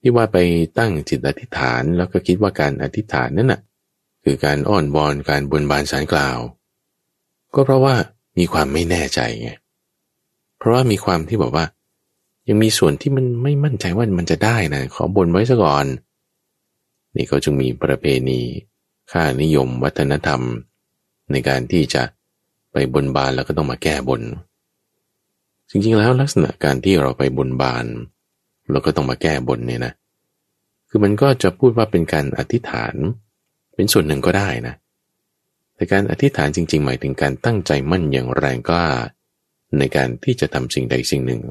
[0.00, 0.38] ที่ว่าไป
[0.78, 3.60] ตั้งจิตอธิษฐานแล้วก็คิดว่าการอธิษฐานนั่นน่ะ
[4.24, 6.38] คือการอ้อนวอนการบนบานสารกล่าว
[7.54, 7.94] ก็เพราะว่า
[8.38, 9.50] มีความไม่แน่ใจไง
[10.58, 11.66] เพราะว่ามีความที่บอกว่า
[12.48, 15.86] ยังมีส่วนที่มันไม่มั่นใจว่ามันจะได้นะขอบนไว้ซะก่อน
[17.16, 18.40] นี่เขาจึงมีประเพณี
[19.12, 20.42] ค่านิยมวัฒนธรรม
[21.32, 22.02] ในการที่จะ
[22.72, 24.22] ไปบนบานแล้วก็ต้องมาแก้บน
[25.70, 27.86] จริงๆแล้วลักษณะการที่เราไปบนบาน
[28.70, 29.92] เราก็ต้องมาแก้บนเนี่ยนะ
[30.88, 32.94] คือมันก็จะพูดว่าเป็นการอธิษฐาน
[33.74, 34.74] เป็นส่วนหนึ่งก็ได้นะ
[35.74, 38.88] แต่การอธิษฐานจริง ๆ หมายถึงการตั้งใจมั่นอย่างแรงกล้า
[39.78, 41.42] ในการที่จะทำสิ่งใดสิ่งหนึ่ง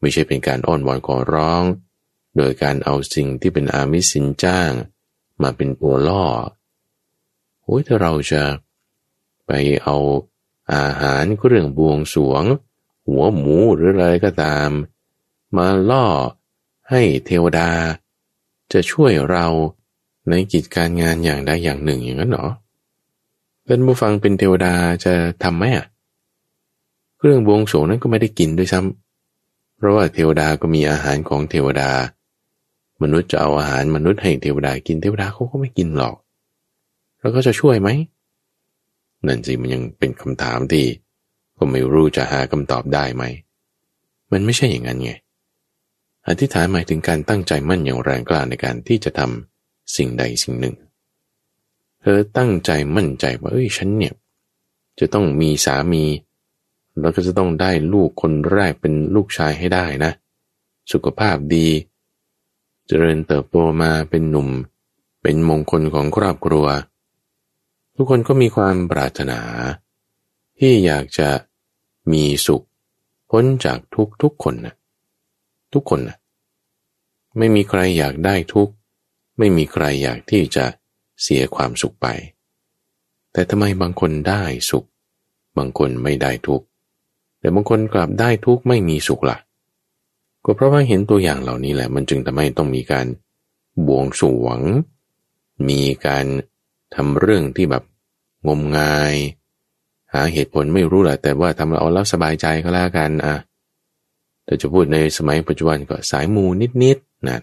[0.00, 1.62] ไม่ใช่เป็นการอ้อนวอนขอร้อง
[2.36, 4.70] โดยการเอาสิ่งที่เป็นอามิสินจ้าง
[5.42, 6.24] มาเป็นตัวล่อ
[7.72, 8.42] อ้ยถ้าเราจะ
[9.46, 9.52] ไป
[9.84, 9.96] เอา
[10.74, 12.44] อาหารเครื่องบวงสวง
[13.06, 14.68] หัวหมูหรืออะไรก็ตาม
[15.56, 16.06] มาล่อ
[16.90, 17.70] ให้เทวดา
[18.72, 19.46] จะช่วยเรา
[20.28, 22.48] ในกิจการงานอย่างใดอย่างหนึ่งอย่างนั้นหรอ
[23.66, 25.86] เป็นผู้ฟังเป็นเทวดาจะทำไหมอะ
[27.18, 31.90] เครื่องบวงสวงนั้นก็ไม่ได้กินด้วยซ้ำเพราะว่าเทวดาก็มีอาหารของเทวดา
[33.02, 36.16] มนุษย์จะเอาอาหารมนุษย์ให้เทวดากินเทวดาเขาก็ไม่กินหรอก
[37.22, 37.88] แล้วก็จะช่วยไหม
[39.26, 40.86] นั่นสิมันยังเป็นคำถามที่
[41.56, 43.24] ก็ไม่รู้จะหาคำตอบได้ไหม
[44.32, 45.12] มันไม่ใช่อย่างนั้นไง
[46.28, 50.74] อธิษฐานหมายถึงการตั้งใจมั่นอย่างแรงกล้าในการที่จะทำสิ่งใดสิ่งหนึ่ง
[52.00, 54.14] เธอตั้งใจมั่นใจว่าเอ้ยฉันเนี่ย
[55.00, 56.04] จะต้องมีสามี
[57.00, 60.12] แล้วก็จะต้องได้ลูกคนแรกเป็นลูกชายให้ได้นะ
[60.92, 61.68] สุขภาพดี
[62.86, 64.48] เจริญเติบโตมาเป็นหนุ่ม
[65.22, 66.66] เป็นมงคลของครอบครัว
[67.96, 69.40] ทุกคนก็มีความปรารถนา
[70.58, 71.28] ที่อยากจะ
[72.12, 72.64] มีสุข
[73.30, 74.74] พ้นจากทุกทุกคนนะ
[75.72, 76.16] ทุกคนนะ
[77.38, 78.68] ไม่มีใครอยากได้ทุก
[79.38, 80.64] ไม่มีใครอยากที่จะ
[81.22, 82.06] เสียความสุขไป
[83.32, 84.86] แต่ทำไมบางคนได้สุข
[85.58, 86.62] บางคนไม่ได้ทุก
[87.38, 89.38] แต่บางคนกลับได้ทุกไม่มีสุขละ่ะ
[90.44, 93.06] ก็เพราะว่าเห็นตัวอย่างเหล่านี้แหละ มันจึงทำให้ต้องมีการ
[93.86, 94.58] บวงสวง
[95.68, 96.26] มีการ
[96.94, 97.82] ทำเรื่องที่แบบ
[98.48, 99.14] งมงาย
[100.12, 103.36] หาเหตุผลไม่รู้แหละแต่ว่าทำเอาแล้วสบายใจก็แล้วกันอะ
[104.44, 106.44] แต่จะพูดในสมัยปัจจุบันก็สายมู
[106.82, 107.38] นิดๆนะ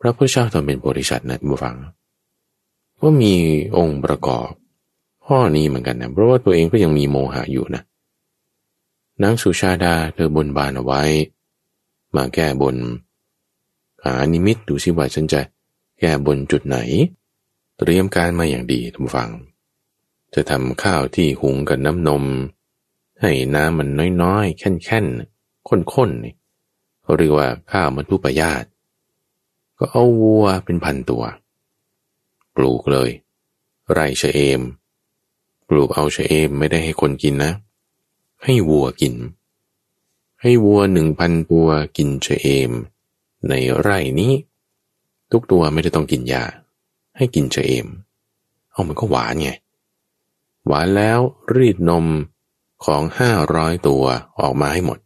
[0.00, 1.76] พระพุทธเจ้าตอนเป็นบริษัทนะบูฟัง
[3.00, 3.34] ก็มี
[3.76, 4.50] องค์ประกอบ
[5.26, 7.82] ข้อนี้เหมือนกันนะเพราะว่าตัวเองก็ยังมีโมหะอยู่นะ
[9.22, 11.02] นางสุชาดาเธอบนบานเอาไว้
[12.16, 12.76] มาแก้บน
[14.04, 15.40] หานิมิตดูสิว่าฉันจะ
[16.00, 16.78] แก้บนจุดไหน
[17.78, 19.30] เตรียมการมาอย่างดีทุกฝัง
[20.34, 22.24] จะทำข้าวที่หุงกับน้ำนม
[23.20, 23.88] ให้น้ำมัน
[24.22, 28.64] น้อยๆ แค่นๆข้นๆเขาเรียกว่าข้าวมัทุปยาต
[29.78, 31.24] ก็เอาวัวเป็นพันตัว
[32.56, 33.10] ปลูกเลย
[33.92, 34.62] ไรเชเอม
[35.68, 37.52] ปลูกเอาเชเอมไม่ได้ให้คนกินนะ
[38.44, 39.14] ให้วัวกิน
[40.42, 42.72] ให้วัวหนึ่งพันตัวกินเชเอม
[43.48, 44.32] ในไร่นี้
[45.30, 46.44] ทุกตัวไม่ได้ต้องกินยา
[47.16, 47.88] ให้กินเชเอม
[48.72, 49.50] เอามันก็หวานไง
[50.66, 51.18] หวานแล้ว
[51.56, 52.06] รีดนม
[52.84, 54.04] ของห้าร้อยตัว
[54.40, 54.98] ออกมาให้หมด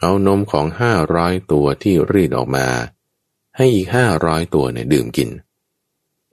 [0.00, 2.66] เอานมของห้าร้อยตัวที่รีดออกมา
[3.56, 5.28] ให้อีกห้าร้อยตัวเนี่ยดื่มกิน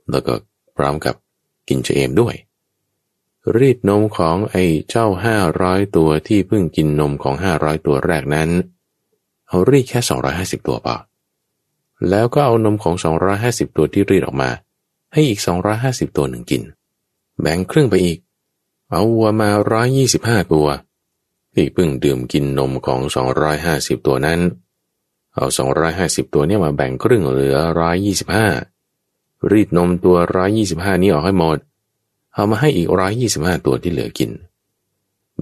[0.09, 0.33] แล้วก็
[0.77, 1.15] พร้อมกับ
[1.67, 2.35] กินเชเอมด้วย
[3.57, 8.49] รีดนมของไอ้เจ้าห้าร้อยตัวที่เพิ่งกินนมของห้าร้อยตัวแรกนั้น
[9.47, 10.97] เอารีดแค่สองร้อยห้าสิบตัวป่ะ
[12.09, 12.95] แล้วก็เอานมของ
[13.35, 14.49] 250 ตัวที่รีดออกมา
[15.15, 15.41] ให้อีก
[15.77, 16.63] 250 ตัวหนึ่งกิน
[17.41, 18.19] แบ่งครึ่งไปอีก
[18.89, 19.49] เอาวัวมา
[20.01, 20.67] 125 ตัว
[21.53, 22.99] ที่เพิ่งดื่มกินนมของ
[23.53, 24.39] 250 ตัวนั้น
[25.33, 25.45] เอา
[25.91, 27.57] 250 ตัวนี้มาแบ่งครึ่งเหลือ
[28.33, 30.17] 125 รีดนมตัว
[30.59, 31.57] 125 นี้ออกให้หมด
[32.33, 32.89] เอามาให้อีก
[33.27, 34.31] 125 ตัวที่เหลือกิน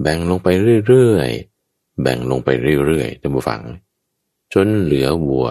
[0.00, 0.48] แบ่งลงไป
[0.86, 2.48] เรื่อยๆ แบ่งลงไป
[2.86, 3.60] เรื่อยๆท่านผู้ฟัง
[4.52, 5.46] จนเหลือวัว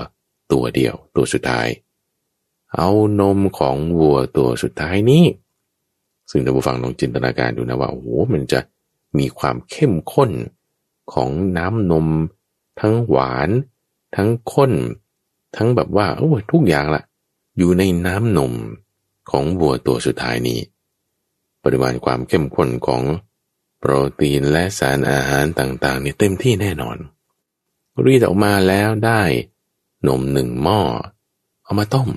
[0.52, 1.68] ตัวเดียวตัวสุดท้าย
[2.76, 5.24] เอานมของวัวตัวสุดท้ายนี้
[6.30, 8.60] ซึ่งท่านผู้ฟังลองจินตนาการดูนะว่าโอ้โหมันจะ
[9.18, 10.32] มีความเข้มข้น
[11.14, 12.08] ของน้ำนม
[12.82, 13.50] ทั้งหวาน
[14.16, 14.72] ทั้งข้น
[15.56, 17.04] ทั้งแบบว่าโอ้ทุกอย่างละ
[17.58, 18.54] อยู่ในน้ำนม
[19.32, 20.60] ของวัวตัวสุดท้ายนี้
[21.64, 23.04] ปริมาณความเข้มข้นของ
[23.80, 26.98] โปรตีนและสารอาหารต่างๆนี่เต็มที่แน่นอน
[28.06, 29.22] รีดออกมาแล้วได้
[30.08, 30.82] นมหนึ่งหม้อ
[31.64, 32.10] เอามาต้ม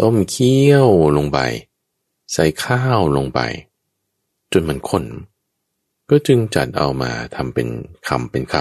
[0.00, 1.38] ต้มเคี่ยวลงไป
[2.32, 3.40] ใส่ข้าวลงไป
[4.52, 5.04] จนมันข้น
[6.10, 7.68] ก็จึงจัดเอามาทำเป็น
[8.08, 8.54] คำเป็นค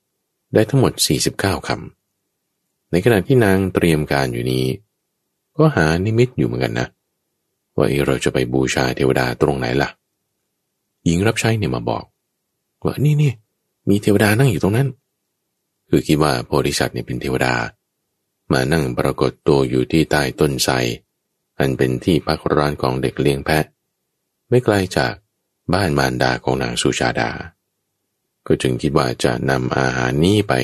[0.00, 0.92] ำได้ทั้งหมด
[1.30, 4.64] 49คำในขณะที่นางเตรียมการอยู่นี้
[5.56, 6.88] ก็หานิมิตอยู่เหมือนกันนะ
[7.76, 9.88] ว่าเราจะไปบูชาเทวดาตรงไหนล่ะ
[11.04, 12.04] หญิงรับใช้เนี่ยมาบอก
[12.84, 13.32] ว่านี่นี่
[13.88, 14.88] มีเทวดานั่งอยู่ตรงนั้น
[15.88, 17.54] คือคิดว่าโพธิสัตว์เนี่ยเป็นเทวดา
[18.52, 20.74] มานั่งปรากฏตัวอยู่ที่ใต้ต้นไทร
[21.58, 23.64] อันเป็นที่พักร้านของเด็กเลี้ยงแพะ
[24.48, 25.14] ไม่ไกลจาก
[25.74, 27.30] บ้านมารดาของนางสุชาดา
[28.46, 30.54] ก็จึงคิดว่าจะนำอาหารนี้ไป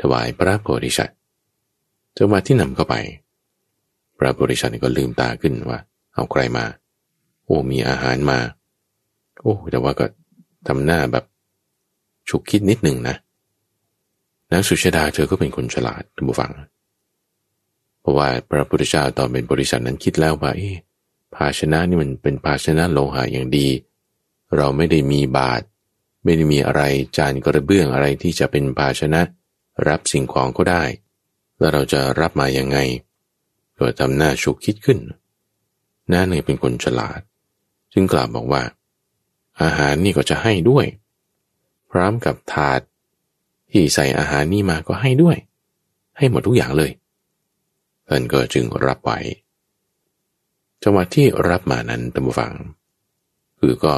[0.00, 1.18] ถวายพระโพธิสัตว์
[2.16, 2.94] จังหวะที่นำเข้าไป
[4.18, 5.78] พระโพธิสัตว์ก็ลืมตาขึ้นว่า
[6.14, 6.64] เอาใครมา
[7.44, 8.38] โอ้มีอาหารมา
[9.40, 10.06] โอ้แต่ว่าก็
[10.66, 11.24] ทำหน้าแบบ
[12.28, 13.16] ฉุกคิดนิดหนึ่งนะ
[14.52, 20.52] นางสุชาดาเธอก็เป็นคนฉลาดท่านผู้ฟังเพราะว่าพระพุทธเจ้าตอนเป็นบริษัทนั้นคิดแล้วว่า
[21.34, 23.68] ภาชนะนี่มันเป็นภาชนะโลหะอย่างดี
[24.56, 25.62] เราไม่ได้มีบาท
[26.24, 26.82] ไม่ได้มีอะไร
[27.16, 29.20] จานกระเบื้องอะไรที่จะเป็นภาชนะ
[29.88, 30.84] รับสิ่งของก็ได้
[31.58, 32.78] แล้วเราจะรับมายังไง
[33.78, 34.98] ก็ทำหน้าฉุกคิดขึ้น
[36.12, 37.20] น้าเนยเป็นคนฉลาด
[37.92, 38.62] จึงกล่าวบอกว่า
[39.62, 40.86] อาหารนี่ก็จะให้ด้วย
[41.90, 42.80] พร้อมกับถาด
[43.70, 45.36] ที่ใส่อาหารนี่มาก็ให้ด้วย
[46.18, 46.90] ให้หมดทุกอย่างเลย
[48.08, 49.18] ท่านก็จึงรับไว้
[50.82, 52.52] จังหวะที่รับมานั้นตัมฟัง
[53.60, 53.94] คือก็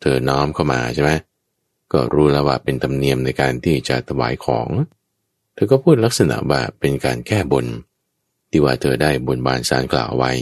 [0.00, 1.10] เธอน้อมเข้ามาใช่ไหม
[1.92, 4.68] ก็รู้แล้วว่าเป็นธรรมเนียมในการที่จะถวายของ
[5.54, 7.66] เธอก็พูดลักษณะว่าเป็นการแก้บน
[8.50, 10.32] ที่ว่าเธอได้บนบานสารกล่าวไว้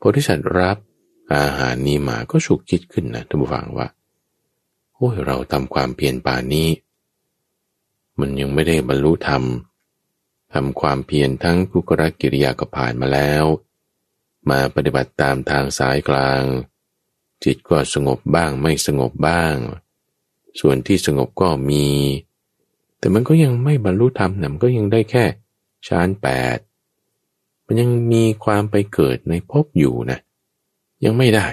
[0.00, 0.76] พอที่ฉันรับ
[1.34, 3.88] อาหารนี้มาก็ฉุกคิดขึ้นนะท่านผู้ฟังว่า
[4.94, 6.68] โอ้ยเราทำความเพียรป่านนี้
[8.20, 9.42] มันยังไม่ได้บรรลุธรรม
[10.54, 13.44] ทำความเพียรทั้งกุกรกิริยาก็ผ่านมาแล้ว
[14.50, 16.42] มาปฏิบัติตามทางสายกลาง
[17.44, 19.54] จิตก็สงบบ้างไม่สงบบ้าง
[20.60, 21.86] ส่วนที่สงบก็มี
[22.98, 25.24] แต่มันก็ยังไม่บรรลุธรรมนะมันก็ยังได้แค่
[25.86, 26.58] ชานแปด
[27.66, 30.18] มันยังมีความไปเกิดในภพอยู่นะ
[31.04, 31.48] ยังไม่ได้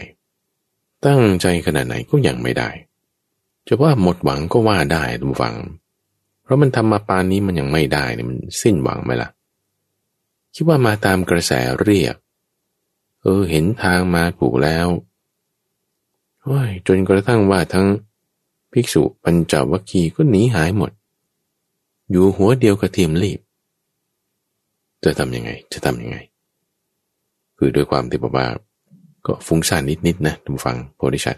[1.06, 2.70] ตั้งใจขนาดไหนก็ยังไม่ได้
[3.68, 5.56] จะว่าหมดหวังก็ว่าได้ทุกฝัง
[6.46, 9.30] เพราะมันทำมาปานนี้มันยังไม่ได้เนี่ยมันสิ้นหวังไหมล่ะ
[10.56, 12.16] คิดว่ามาตามกระแสเรียก
[13.22, 14.88] เออเห็นทางมาถูกแล้ว
[16.44, 17.88] โอ้ยจนกระทั่งว่าทั้ง
[18.72, 20.92] ภิกษุปัญจวัคคีย์ก็หนีหายหมด
[22.12, 23.40] อยู่หัวเดียวกับเทียมรีบ
[25.04, 26.18] จะทำยังไง จะทำยังไง
[27.58, 28.48] คือด้วยความที่บอกว่า
[29.26, 31.38] ก็ฟุ้งซ่านนิดๆนะทุกฟังโพธิชัด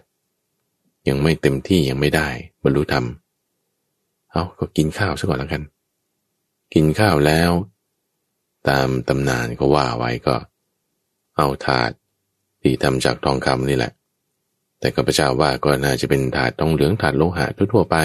[1.08, 2.28] ยังไม่เต็มที่ยังไม่ได้
[2.64, 3.06] บรรลุธรรม
[4.38, 5.64] เอาก็กินข้าวซะก่อนแล้วกัน
[6.74, 7.52] กินข้าวแล้ว
[8.70, 10.36] ตามตำนานก็ว่าไว้ก็
[11.38, 11.92] เอาถาด
[12.62, 13.92] ที่ทำจากทองคำนี่แหละ
[14.80, 17.98] แต่ก็พระเจ้าว่าก็น่าจะเป็นถาดทองเหลืองถาดโลหะทั่วไป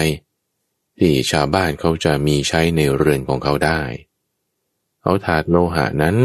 [0.99, 3.81] ที่ชาวบ้านเขาจะมีใช้ในเรือนของเขาได้
[5.03, 6.15] เอาถาดโลหะนั้น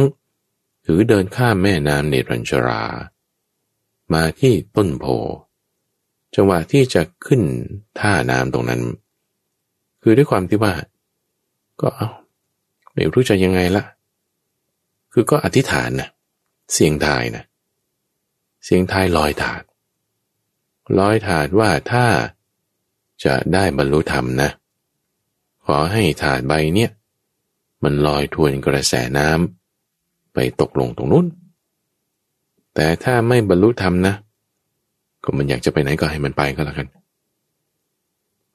[0.84, 2.84] ถือเดินข้ามแม่น้ำเนรัญชรา
[4.12, 5.04] มาที่ต้นโพ
[6.34, 7.42] จังหวะที่จะขึ้น
[8.00, 8.82] ท่าน้ำตรงนั้น
[10.10, 10.74] คือด้วยความที่ว่า
[11.80, 12.08] ก็เอา
[12.92, 13.84] ไม่รู้จะยังไงละ
[15.12, 16.08] คือก็อธิษฐานนะ
[16.72, 17.44] เสียงทายนะ
[18.64, 19.62] เสียงทายลอยถาด
[20.98, 22.06] ลอยถาดว่าถ้า
[23.24, 24.50] จะได้บรรลุธรรมนะ
[25.66, 26.90] ขอให้ถาดใบเนี้ย
[27.82, 31.26] มันลอยทวนกระแสน้ำไปตกลงตรงนู้น
[32.74, 34.14] แต่ถ้าไม่บรรลุธรรมนะ
[35.24, 36.88] ก็มันอยากจะไปไหนก็ให้มันไปก็แล้วกัน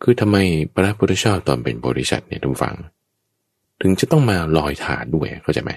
[0.04, 0.38] คือทำไม
[0.76, 2.76] พระพุทธเจ้าตอนเป็นบริษัทเนี่ยทุกฝัง
[3.82, 5.72] ถึงจะต้องมาลอยถาดด้วยเข้าใจไหม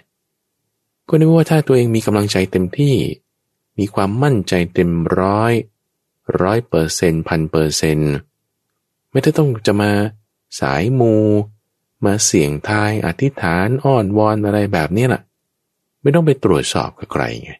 [1.09, 2.95] ก็นึกว่าถ้าตัวเองมีกำลังใจเต็มที่
[3.79, 5.53] มีความมั่นใจเต็มร้อย
[6.43, 8.15] ร้อยเปอร์เซ็นต์พันเปอร์เซ็นต์
[9.11, 9.91] ไม่ได้ต้องจะมา
[10.61, 11.15] สายมู
[12.05, 15.23] มาเสี่ยงทายอธิษฐานอ้อนวอนอะไรแบบนี้ล่ะ
[16.03, 17.53] ไม่ต้องไปตรวจสอบกับใครไง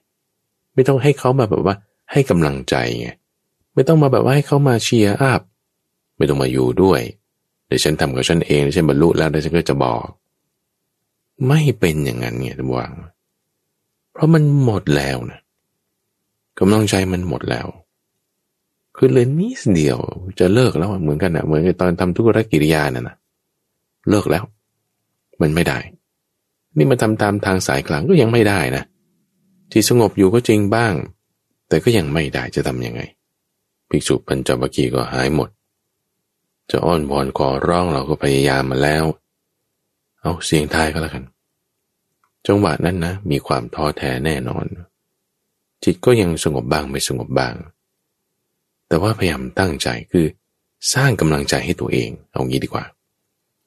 [0.75, 1.77] ไม่ต้องให้เขามาแบบว่า
[2.13, 3.09] ให้กำลังใจไง
[3.75, 5.43] ไม่ต้องมาแบบว่าให้เขามาเชียร์อัพ
[6.17, 7.01] ไม่ต้องมาอยู่ด้วย
[7.67, 10.05] เดี๋ยวฉันทำกับฉันเองฉันบรรลุแล้วเดี๋ยวฉันก็จะบอก
[11.49, 12.93] ไม่เป็นอย่างนั้นไงทุกวัง
[14.13, 15.41] เพราะมันหมดแล้วนะ
[16.59, 17.67] กำลังใจมันหมดแล้ว
[18.97, 19.99] คือเลยนิดเดียว
[20.39, 23.17] จะเลิกแล้วเหมือนกันนะเหมือนกับตอนทำทุกรกิริยานั่นนะ
[24.11, 24.45] เลิกแล้ว
[25.41, 25.79] มันไม่ได้
[26.77, 28.83] นี่มาทำตามทางสายกลางก็ยังไม่ได้นะ
[29.73, 30.95] ที่สงบอยู่ก็จริงบ้าง
[31.69, 33.01] แต่ก็ยังไม่ได้จะทำยังไง
[33.89, 35.49] ภิกษุปัญจวัคคีย์ก็หายหมด
[36.71, 39.05] จะอ้อนวอนขอร้องเราก็พยายามมาแล้ว
[40.21, 41.25] เอาเสียงทายก็แล้วกัน
[42.47, 44.65] จังหวะนั้นนะ มีความท้อแท้แน่นอน
[45.85, 47.55] จิตก็ยังสงบบ้างไม่สงบบ้าง
[48.89, 50.27] แต่ว่าพยายามตั้งใจคือ
[50.95, 52.85] สร้างกำลังใจให้ตัวเอง เอางี้ดีกว่า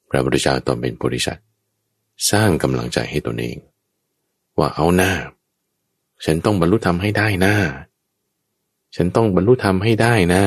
[0.10, 1.40] พระพุทธเจ้าตอนเป็นบริษัท
[2.32, 3.58] สร้างกำลังใจให้ตัวเอง
[4.58, 5.14] ว่าเอาหน้า
[6.26, 7.56] ฉันต้องบรรลุธรรมให้ได้หน้า
[8.96, 10.46] ฉันต้องบรรลุธรรมให้ได้หน้า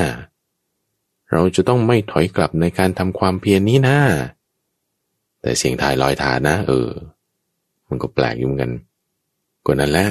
[1.33, 3.97] เราจะต้องไม่ถอยกลับในการทำความเพียรนนี้น้า
[5.41, 6.89] แต่เสียงทายลอยฐานนะ เออ
[7.89, 8.71] มันก็แปลกอยู่เหมือนกัน
[9.65, 10.07] กว่านั้นแหละ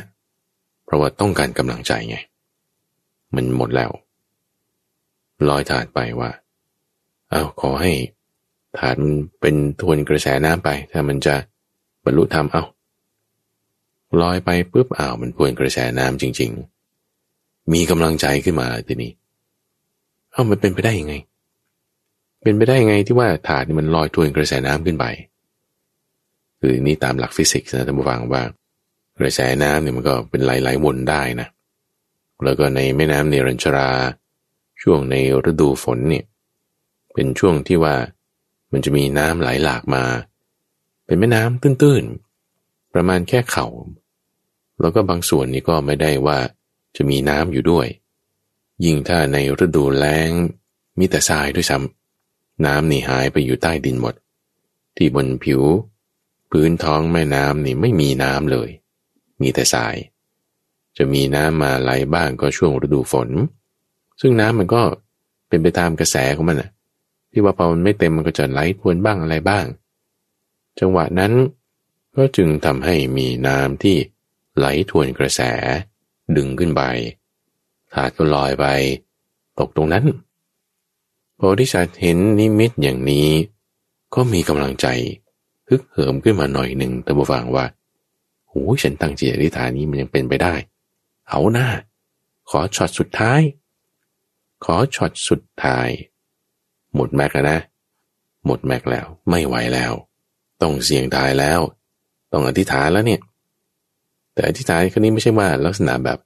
[0.85, 2.17] เพราะว่าต้องการกำลังใจไง
[3.35, 3.91] มันหมดแล้ว
[5.49, 6.31] ลอยถาดไปว่า
[7.31, 7.93] เอาขอให้
[8.79, 11.35] ถาดมันเป็นทวนกระแสน้ำไป ถ้ามันจะ
[12.05, 12.63] บรรลุธรรมเอา
[14.21, 16.51] ลอยไปปุ๊บอ้าวมันทวนกระแสน้ำจริง
[17.13, 19.13] ๆ มีกำลังใจขึ้นมาทีนี้
[20.33, 21.15] เอ้ามันเป็นไปได้ยังไง
[22.43, 25.07] เป็นไปได้ยังไงที่ว่าถาดมันลอยทวนกระแสน้ำขึ้นไป
[26.61, 28.43] คือนี่ตามหลักฟิสิกส์นะท่านผู้ฟังว่า
[29.19, 31.49] กระแสน้ำเนี่ยมันก็เป็นไหลๆวนได้นะ
[32.45, 33.91] แล้วก็ในแม่น้ำเนรัญชรา
[34.83, 35.15] ช่วงใน
[35.51, 36.25] ฤดูฝนเนี่ย
[37.15, 37.95] เป็นช่วงที่ว่า
[38.73, 40.05] มันจะมีน้ำไหลหลากมา
[41.07, 43.67] เป็นแม่น้ำตื้นๆ ประมาณแค่เขา่า
[44.81, 46.39] แล้วก็บางส่วนนี่ก็ไม่ได้ว่า
[46.97, 47.87] จะมีน้ำอยู่ด้วย
[48.85, 50.31] ยิ่งถ้าในฤดูแล้ง
[50.99, 54.15] มีแต่ทรายด้วยซ้ำน้ำนี่หายไปอยู่ใต้ดินหมด
[54.97, 55.63] ที่บนผิว
[56.51, 58.69] พื้นท้องแม่น้ำนี่ไม่มีน้ำเลย
[59.41, 59.95] มีแต่ทราย
[60.97, 63.29] จะมีน้ำมาไหลบ้างก็ช่วงฤดูฝน
[64.21, 64.83] ซึ่งน้ำมันก็
[65.49, 66.71] เป็นไปตามกระแสของมันนะ
[67.33, 69.65] ที่ว่าพอมันไม่เต็มมันก็จะไหลพวนบ้างอะไรบ้าง
[70.81, 71.33] จังหวะนั้น
[72.17, 73.97] ก็จึงทำให้มีน้ำที่
[74.57, 75.41] ไหลทวนกระแส
[76.37, 76.83] ดึงขึ้นไป
[77.95, 78.65] ถาดก็ลอยไป
[79.59, 80.05] ตกตรงนั้น
[81.37, 83.29] โพธิสัตว์เห็นนิมิตอย่างนี้
[84.15, 84.87] ก็มีกำลังใจ
[85.69, 87.67] ฮึกเหิมขึ้นมาหน่อยหนึ่งแต่บูฟังว่า
[88.49, 90.55] โอ้ฉันตั้งจิตอธิษฐานนี้มันยังเป็นไปได้
[91.29, 91.69] เอาหน้า
[92.51, 93.41] ขอช็อตสุดท้าย
[94.65, 95.89] ขอช็อตสุดท้าย
[96.95, 97.59] หมดแม็กแล้วนะ
[98.47, 99.93] หมดแม็กแล้ว ไม่ไหวแล้ว
[100.63, 101.61] ต้องเสี่ยงตายแล้ว
[102.33, 103.21] ต้องอธิษฐานแล้วเนี่ย
[104.33, 106.19] แต่อธิษฐานครั้นี้ไม่ใช่ว่าลักษณะแบบ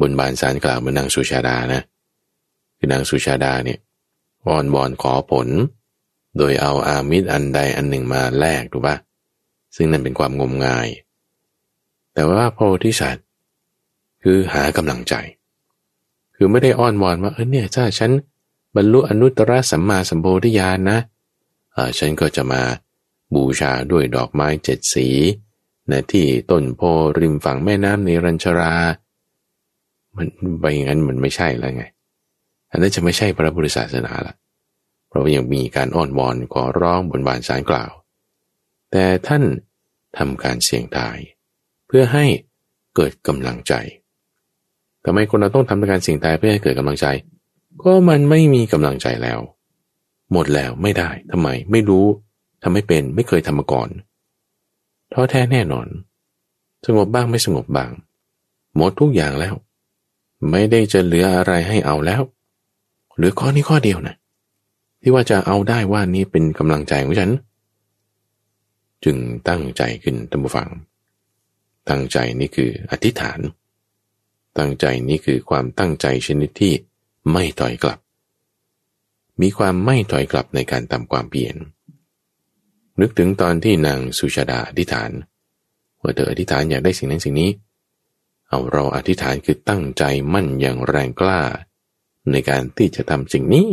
[0.00, 1.82] บนบานสารกล่าวเหมือนนางสุชาดานะ
[2.78, 3.78] คือนางสุชาดาเนี่ย
[4.46, 5.48] อ้อนวอนขอผล
[6.36, 8.96] โดยเอาอามิตรอันใดอันหนึ่งมาแลกถูกปะ
[9.76, 10.88] ซึ่งนั่นเป็นความงมงาย
[12.14, 13.26] แต่ว่าโพธิสัตว์
[14.22, 15.14] คือหากำลังใจ
[16.34, 18.10] คือไม่ได้อ้อนวอนว่าเออเนี่ยถ้าฉัน
[18.76, 20.98] บรรลุอนุตตรสัมมาสัมโพธิญาณนะ
[21.72, 22.62] เออฉันก็จะมา
[23.34, 25.08] บูชาด้วยดอกไม้เจ็ดสี
[25.90, 26.80] นะที่ต้นโพ
[27.18, 28.74] ริมฝั่งแม่น้ำในรัญชรา
[30.20, 30.28] มัน
[30.60, 31.84] ไปอย่างนั้นมันไม่ใช่แล้วไง
[32.70, 34.34] อันนั้นจะไม่ใช่พระพุทธศาสนาละ
[35.08, 37.92] เพราะยังมีการอ้อนวอนขอร้องบนบานสารกล่าว
[38.92, 39.42] แต่ท่าน
[40.18, 41.16] ทำการเสี่ยงตาย
[41.86, 42.24] เพื่อให้
[42.96, 43.74] เกิดกำลังใจ
[45.04, 47.06] ทำไมคนเราต้องทำการเสี่ยงตายเพื่อให้เกิดกำลังใจ
[47.82, 49.38] ก็มันไม่มีกำลังใจแล้ว
[50.32, 52.06] หมดแล้วไม่ได้ทำไมไม่รู้
[52.62, 53.88] ทำไม่เป็นไม่เคยทำมาก่อน
[55.12, 55.86] ท้อแท้แน่นอน
[56.86, 57.90] สงบบ้างไม่สงบบ้าง
[58.76, 59.54] หมดทุกอย่างแล้ว
[60.48, 62.22] ไม่ได้จะเหลืออะไรให้เอาแล้ว
[63.16, 64.16] หรือข้อนี้ข้อเดียวนะ
[65.00, 67.30] ที่ว่าจะเอาได้ว่านี้เป็นกำลังใจของฉัน
[69.04, 69.16] จึง
[69.48, 70.68] ตั้งใจขึ้นตั้งฟัง
[71.88, 73.38] ตั้งใจนี่คืออธิษฐาน
[74.58, 76.72] ตั้งใจนี้คือความตั้งใจชนิดที่
[77.32, 77.98] ไม่ถอยกลับ
[79.40, 81.54] มีความไม่ถอยกลับในการทำความเปลี่ยน
[83.00, 85.10] นึกถึงตอนที่นางสุชาดาอธิษฐาน
[86.02, 87.50] ว่าเธออธิษฐานอยากได้สิ่งนั้นสิ่งนี้
[88.50, 91.40] เอาเราอธิษฐานคือตั้งใจมั่นอย่างแรงกล้า
[92.30, 93.68] ในการที่จะทำสิ่งนี้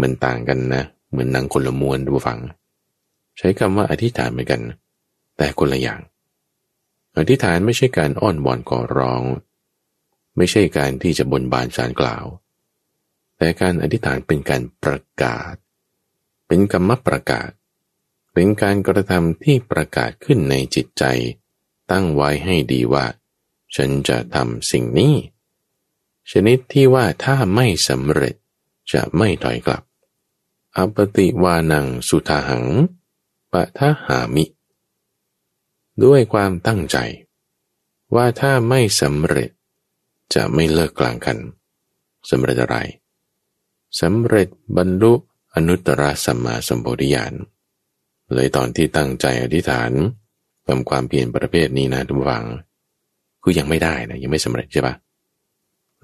[0.00, 2.38] มันต่างกันนะ เหมือนหนังคนละมวนดูฟัง
[3.38, 4.62] ใช้คำว่าอธิษฐานเหมือนกัน
[5.38, 6.00] แต่คนละอย่าง
[7.18, 9.22] อธิษฐานไม่ใช่การอ้อนวอนขอร้อง
[10.36, 12.26] ไม่ใช่การที่จะบนบานสารกล่าว
[13.38, 15.54] แต่การอธิษฐานเป็นการประกาศ
[16.46, 17.50] เป็นกรรมประกาศ
[18.34, 21.04] เป็นการกระทำที่ประกาศขึ้นในจิตใจ
[21.90, 23.04] ตั้งไว้ให้ดีว่า
[23.76, 25.14] ฉันจะทำสิ่งนี้
[26.30, 28.34] ชนิดที่ว่าถ้าไม่สำเร็จ
[28.92, 29.82] จะไม่ถอยกลับ
[30.76, 32.66] อปติวานังสุทาหัง
[33.52, 34.44] ปะทะหามิ
[36.04, 36.98] ด้วยความตั้งใจ
[38.14, 39.50] ว่าถ้าไม่สำเร็จ
[40.34, 41.38] จะไม่เลิกกลางกัน
[42.30, 42.76] สำเร็จอะไร
[44.00, 45.12] สำเร็จบรรลุ
[45.54, 47.34] อนุตตรสัมมาสัมโพธิญาณ
[48.32, 49.90] เลยตอนที่ตั้งใจอธิษฐาน
[50.66, 52.46] ทำความเปลี่ยนประเภทนี้นะทุกฝัง
[53.42, 54.94] คือยังไม่ได้นะยังไม่สำเร็จใช่ปะ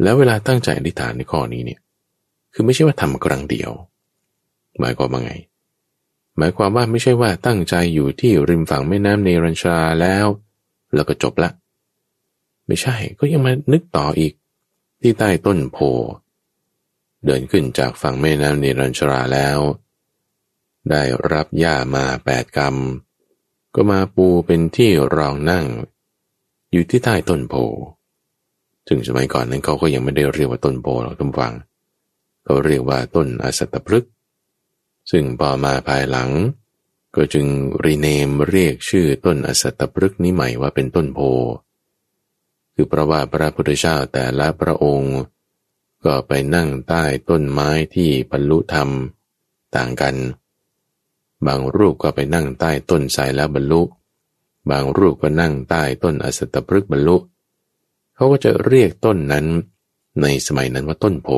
[0.02, 1.80] แล้วเวลาตั้งใจอธิษฐานในข้อนี้เนี่ย
[2.52, 3.70] คือไม่ใช่ว่าทำครั้งเดียว
[4.80, 5.34] หมายความว่าไง
[6.38, 10.26] หมายความว่าไม่ใช่ว่าตั้งใจอยู่ที่ริมฝั่งแม่น้ำเนรัญชาแล้ว
[10.94, 11.50] แล้วก็จบละ
[12.66, 14.32] ไม่ใช่ก็ยังมานึกต่ออีก
[15.00, 15.78] ที่ใต้ต้นโพ
[17.24, 19.58] เดินขึ้นจากฝั่งแม่น้ำเนรัญชราแล้ว
[20.90, 22.74] ได้รับหญ้ามาแปดกรรม
[23.74, 25.66] ก็มาปูเป็นที่รองนั่ง
[26.72, 27.54] อยู่ที่ใต้ต้นโพ
[28.88, 31.54] ถึงสมัยก่อนนั้นเขาก็ยังไม่ได้เรียกว่าต้นโพหรอกทุกฝัง
[32.44, 34.08] เขาเรียกว่าต้นอสัตตพฤกษ
[35.10, 36.30] ซึ่งพอมาภายหลัง
[37.16, 37.46] ก็จึง
[37.84, 41.20] รีเนมเรียกชื่อต้นอสัตตพฤกษ์นี้ใหม่ว่าเป็นต้นโพ
[42.74, 45.16] คือเพราะว่าพระพุทธเจ้าแต่ละพระองค์
[46.04, 48.88] ก็ไปนั่งใต้ต้นไม้ที่บรรลุธรรม
[49.76, 50.16] ต่างกัน
[51.46, 53.82] บางรูปก็ไปนั่งใต้ต้นไทรแล้วบรรลุ
[54.70, 57.16] บางรูปก็นั่งใต้ต้นอสัตตพฤกษ์บรรลุ
[58.14, 59.46] เขาก็จะเรียกต้นนั้น
[60.22, 61.28] ในสมัยนั้นว่าต้นโพ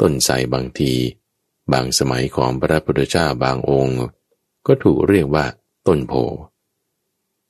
[0.00, 0.92] ต้นไทรบางที
[1.72, 3.98] บางสมัยของพระพุทธเจ้าบางองค์
[4.66, 5.44] ก็ถูกเรียกว่า
[5.86, 6.12] ต้นโพ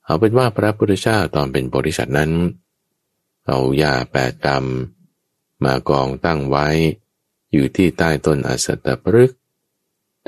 [0.05, 2.31] เอาเป็นว่าพระพุทธเจ้าตอนเป็นบริษัทนั้น
[3.47, 4.65] เอายาแปดกรรม
[5.63, 6.67] มากองตั้งไว้
[7.51, 9.31] อยู่ที่ใต้ต้นอสตตปรึก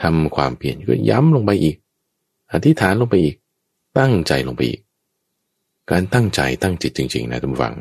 [0.01, 1.77] ทำความเปลี่ยนก็ย้ำลงไปอีก
[2.51, 3.35] อธิษฐานลงไปอีก
[3.99, 4.81] ตั้งใจลงไปอีก
[5.91, 7.75] การตั้งใจตั้งจิตจริง ๆ นะทุกฝัง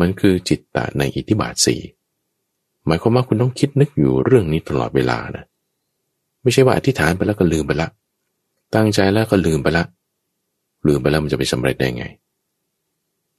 [0.00, 1.80] มันคือจิตตะในอิทธิบาทสี่
[2.86, 5.44] หมายความว่าคุณต้องคิดนึกอยู่เรื่องนี้ตลอดเวลานะ
[6.42, 7.88] ไม่ใช่ว่าอธิษฐานไปแล้วก็ลืมไปละ
[8.74, 9.84] ตั้งใจแล้วก็ลืมไปละ
[10.86, 12.04] ลืมไปแล้วมันจะไปสำเร็จได้ไง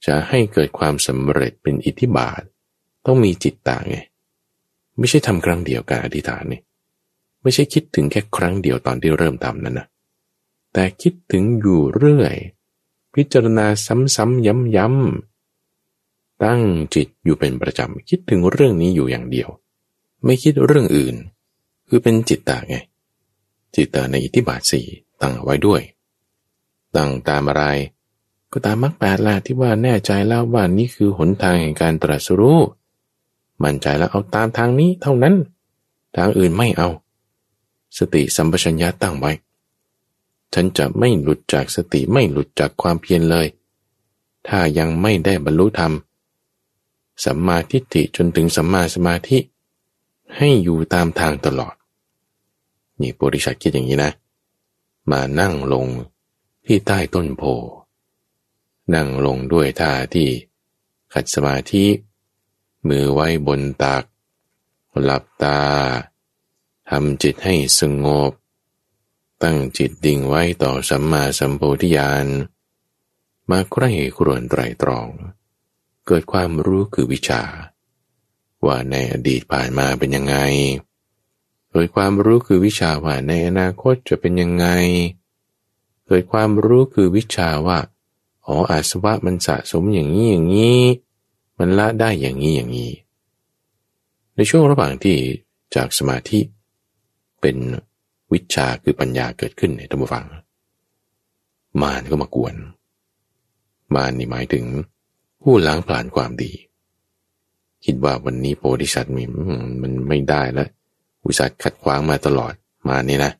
[0.06, 2.42] จะให้เกิดความสำเร็จเป็นอิทธิบาท
[3.06, 3.98] ต้องมีจิตตาไง
[4.98, 6.60] ไม่ใช่ทำครั้งเดียวการอธิษฐานนี่
[7.42, 9.86] ไม่ใช่คิดถึงแค่ครั้งเดียวตอนที่เริ่มทำนั่นนะ
[10.72, 12.34] แต่คิดถึงอยู่เรื่อย
[13.14, 14.46] พิจารณาซ้ำๆ
[14.76, 16.62] ย้ำๆตั้ง
[16.94, 19.48] จิตอยู่เป็นประจำคิดถึงเรื่องนี้อยู่อย่างเดียว
[20.24, 21.14] ไม่คิดเรื่องอื่น
[21.88, 22.76] คือเป็นจิตตาไง
[23.74, 24.86] จิตตาในอิทธิบาทสี่
[25.22, 25.82] ตั้งไว้ด้วย
[26.96, 27.64] ตั้งตามอะไร
[28.52, 32.60] ก็ตามมรรคแปดละที่ว่าแน่ใจแล้วว่านี่คือหนทางแห่งการตรัสรู้
[33.62, 35.34] มั่นใจแล้วเอาตามทางนี้เท่านั้น
[36.16, 36.88] ทางอื่นไม่เอา
[37.98, 39.32] สติสัมปชัญญะตั้งไว้
[40.54, 43.46] ฉันจะไม่หลุดจากสติไม่หลุดจากความเพียรเลย
[44.48, 45.92] ถ้ายังไม่ได้บรรลุธรรม
[47.24, 49.38] สัมมาทิฏฐิจนถึงสัมมาสมาธิ
[50.36, 51.74] ให้อยู่ตามทางตลอด
[53.00, 54.12] นี่บริษัทคิดอย่างนี้นะ
[55.10, 55.86] มานั่งลง
[56.66, 57.42] ที่ใต้ต้นโพ
[58.94, 60.28] นั่งลงด้วยท่าที่
[61.12, 61.84] ขัดสมาธิ
[62.88, 64.04] มือไว้บนตัก
[65.02, 65.60] หลับตา
[66.90, 68.32] ทำจิตให้สงบ
[69.42, 72.26] ตั้งจิตดิ่งไว้ต่อสัมมาสัมโพธิญาณ
[73.50, 75.08] มาใคร่ครวญไตรตรอง
[76.06, 77.42] เกิดความรู้คือวิชา
[78.66, 80.36] ว่าในอดีตผ่านมาเป็นยังไง
[81.70, 84.66] เกิดความรู้คือวิชาว่าในอนาคตจะเป็นยังไง
[86.06, 87.78] เกิดความรู้คือวิชาว่า
[88.46, 90.82] อ๋ออาสวะมันสะสมอย่างนี้อย่างนี้
[91.58, 92.92] มันละได้อย่างนี้อย่างนี้
[94.34, 95.16] ในช่วงระหว่างที่
[95.74, 96.40] จากสมาธิ
[97.40, 97.56] เป็น
[98.32, 100.26] วิชาคือปัญญาเกิดขึ้นในธรรมฟัง
[101.82, 102.54] มารก็มากวน
[103.94, 104.64] มารนี่หมายถึง
[105.42, 106.52] ผู้ล้างผลาญความดี
[107.84, 109.22] คิดว่าวันนี้โพธิสัตว์มี
[109.82, 110.68] มันไม่ได้แล้ว
[111.24, 112.52] อุสัตขัดขวางมาตลอด
[112.88, 113.32] มานี่นะ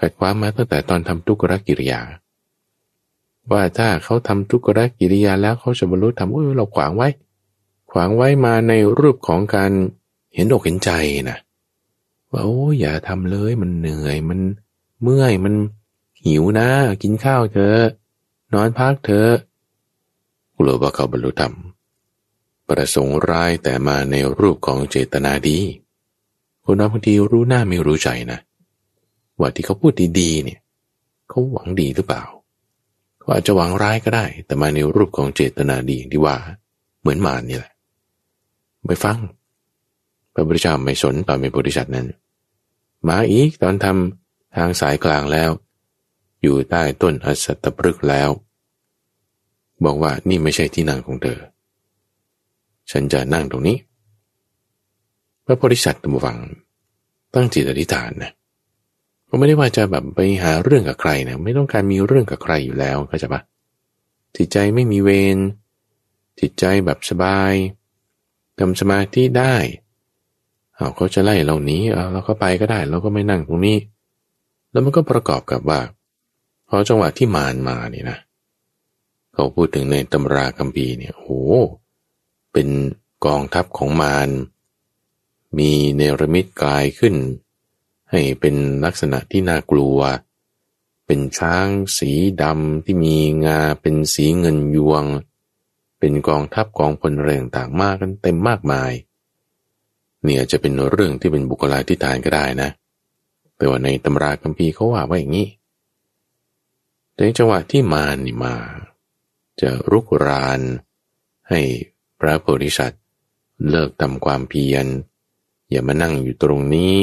[0.00, 2.00] ขัดขวางมาตั้งแต่ตอนทำทุกขกิริยา
[3.52, 4.68] ว่าถ้าเขาทำทุกข
[4.98, 7.08] กิริยาแล้วเขาจะบรรลุธรรมเออเราขวางไว้
[7.92, 9.70] ขวางไว้มาในรูปของการ
[10.34, 10.90] เห็นอกเห็นใจ
[11.30, 11.38] นะ
[12.34, 14.40] ว่าโอ้อย่าทำเลยมันเหนื่อยมัน
[15.02, 15.54] เมื่อยมัน
[16.24, 16.68] หิวนะ
[17.02, 17.80] กินข้าวเถอะ
[18.54, 19.32] นอนพักเถอะ
[20.56, 21.54] กลัวว่าเขาบรรลุธรรม
[22.68, 25.58] ประสงค์ร้ายแต่มาในรูปของเจตนาดี
[26.64, 28.38] คนเราบางทีรู้หน้าไม่รู้ใจนะ
[29.38, 30.60] ว่าที่เขาพูดดีๆเนี่ย
[31.28, 32.22] เขาหวังดีหรือเปล่า
[33.18, 36.36] เขาอาจจะหวังร้ายก็ได้ แต่มาในรูปของเจตนาดีที่ว่า
[37.00, 37.72] เหมือนมารนี่แหละ
[38.88, 39.18] ไปฟัง
[40.34, 42.06] พระพุทธเจ้าไม่สนตอนเป็นบริษัทนั้น
[43.08, 45.50] มาอีกตอนทำทางสายกลางแล้ว
[46.42, 48.30] อยู่ใต้ต้นอสัตตปรึกแล้ว
[49.84, 51.38] บอกว่านี่ไม่ใช่ที่นั่งของเธอ
[52.90, 53.76] ฉันจะนั่งตรงนี้
[55.44, 56.38] พระโพธิสัตว์ตัมวัง
[57.34, 58.32] ตั้งจิตอธิษฐานนะ
[59.28, 63.40] ก็ไม่ได้ว่าจะแบบไปหาเรื่องกับใครนะไม่ต้องการมีเรื่องกับใครอยู่แล้วก็จปะ
[64.36, 65.38] จิตใจไม่มีเวร
[66.40, 67.52] จิตใจแบบสบาย
[68.58, 69.54] ทำสมาธิได้
[70.76, 73.76] เอาเขาจะไล่เราหนีเอาเราก็ไปก็ได้ เราก็ไม่นั่งตรงนี้
[74.70, 75.80] แล้วมันก็ประกอบกับว่า
[76.68, 78.18] พอจังหวะที่มารมาเนี่ยนะ
[79.32, 81.42] เขาพูดถึงในตำราคัมภีร์เนี่ยโอ้
[82.52, 82.68] เป็น
[83.26, 84.28] กองทัพของมาร
[85.58, 87.14] มีเนรมิตกลายขึ้น
[88.10, 88.54] ให้เป็น
[88.84, 89.98] ลักษณะที่น่ากลัว
[91.06, 91.68] เป็นช้าง
[91.98, 92.12] สี
[92.42, 95.04] ดำที่มีงาเป็นสีเงินยวง
[95.98, 102.70] เป็นกองทัพกองพลแรงต่างมากกันเต็มมากมายเเนี่ยจะเป็นเรื่องที่เป็นบุคลาธิฐานก็ได้นะ
[103.56, 105.48] แต่ว่าในตำราคัมภีร์เขาว่าว่าอย่างนี้
[107.16, 108.54] ในจังหวะที่มารนี่มา
[109.60, 110.60] จะรุกราน
[111.48, 111.60] ให้
[112.20, 113.02] พระโพธิสัตว์
[113.68, 114.86] เลิกทำความเพียร
[115.70, 116.96] อย่ามานั่งอยู่ตรงนี้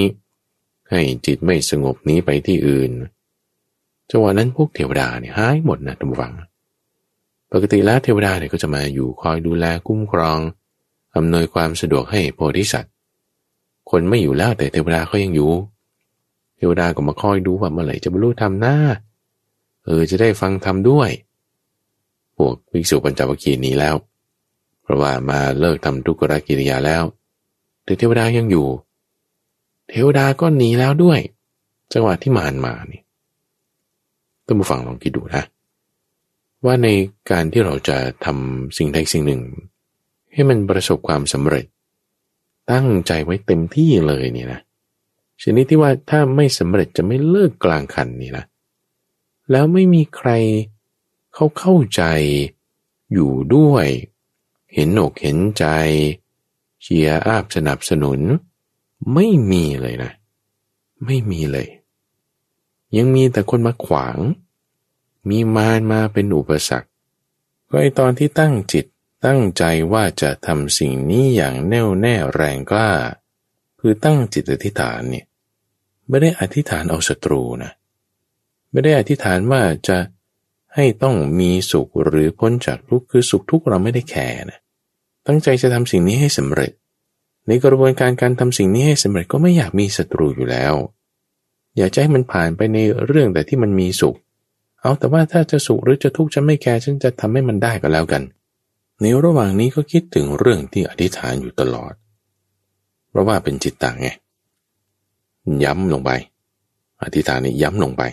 [0.89, 2.91] ให้จิตไม่สงบนี้ไปที่อื่น
[4.09, 6.33] จังหวะนั้นพวกเทวดาเนี่ยหายหมดนะท่านผู้ฟัง
[7.51, 10.39] ปกติแล้วเทวดาเนี่ยก็จะมาอยู่คอยดูแลคุ้มครอง
[11.15, 12.90] อำนวยความสะดวกให้โพธิสัตว์
[13.91, 15.51] คนไม่อยู่แล้วแต่เทวดาเขายังอยู่
[16.57, 18.75] เทวดาก็มาคอยดูว่าเมื่อไหร่จะบรรลุธรรมหน้า
[19.85, 21.09] เออจะได้ฟังธรรมด้วย
[22.35, 23.95] พวกภิกษุปัญจวัคคีย์นี้แล้ว
[24.81, 27.03] เพราะว่ามาเลิกทำทุกขกิริยาแล้ว
[27.83, 28.67] แต่เทวดายังอยู่
[29.89, 31.19] เทวดาก็หนีแล้วด้วย
[31.93, 33.01] จังหวะที่มารมานี่
[34.47, 35.43] ต้องมาฟังลองคิดดูนะ
[36.65, 36.87] ว่าใน
[37.31, 39.41] การที่เราจะทำสิ่งใดสิ่งหนึ่ง
[40.33, 41.65] ให้มันประสบความสำเร็จ
[42.71, 44.61] ตั้งใจไว้เต็มที่เลยเนี่ยนะ
[45.41, 48.45] ชนิดที่ว่าถ้าไม่สำเร็จจะไม่เลิกกลางคันนี่นะ
[49.51, 50.29] แล้วไม่มีใคร
[51.33, 52.03] เขาเข้าใจ
[53.13, 53.87] อยู่ด้วย
[54.73, 55.65] เห็นอกเห็นใจ
[56.81, 58.19] เชียร์อาบสนับสนุน
[59.13, 60.11] ไม่มีเลยนะ
[61.05, 61.67] ไม่มีเลย
[62.97, 64.17] ยังมีแต่คนมาขวาง
[65.29, 66.89] มีมารมาเป็นอุปสรรค
[67.69, 68.85] ก็ไอตอนที่ตั้งจิต
[69.25, 69.63] ตั้งใจ
[69.93, 72.91] ว่าจะทำสิ่งนี้อย่างแน่วแน่แรงกล้า
[73.79, 75.25] คือตั้งจิตอธิษฐานเนี่ย
[76.07, 77.71] ไม่ได้อธิษฐานเอาศัตรูนะ
[78.71, 79.97] ไม่ได้อธิษฐานว่าจะ
[80.75, 84.59] ให้ต้องมีสุขหรือพ้นจากทุกข์คือสุขทุกข์เราไม่ได้แคร์นะ
[85.27, 86.71] ตั้งใจจะทำสิ่งนี้ให้สำเร็จ
[87.47, 90.73] ในกระบวนการการทำสิ่งนี้ให้สำเร็จก็ไม่อยากมีศัตรูอยู่แล้ว
[91.77, 94.15] อยากจะให้มันผ่านไปในเรื่องแต่ที่มันมีสุข
[94.81, 98.23] เอาแต่ว่าถ้าจะสุขหรือจะทุกข์จะไม่แคร์ฉันจะทำให้มันได้ก็แล้วกัน
[99.01, 101.93] ในระหว่างนี้ก็คิดถึงเรื่องที่อธิษฐานอยู่ตลอด
[103.09, 104.09] เพราะว่าเป็นจิตต่างไง
[105.63, 106.11] ย้ำลงไป
[107.03, 108.03] อธิษฐานนี่ย้ำลงไป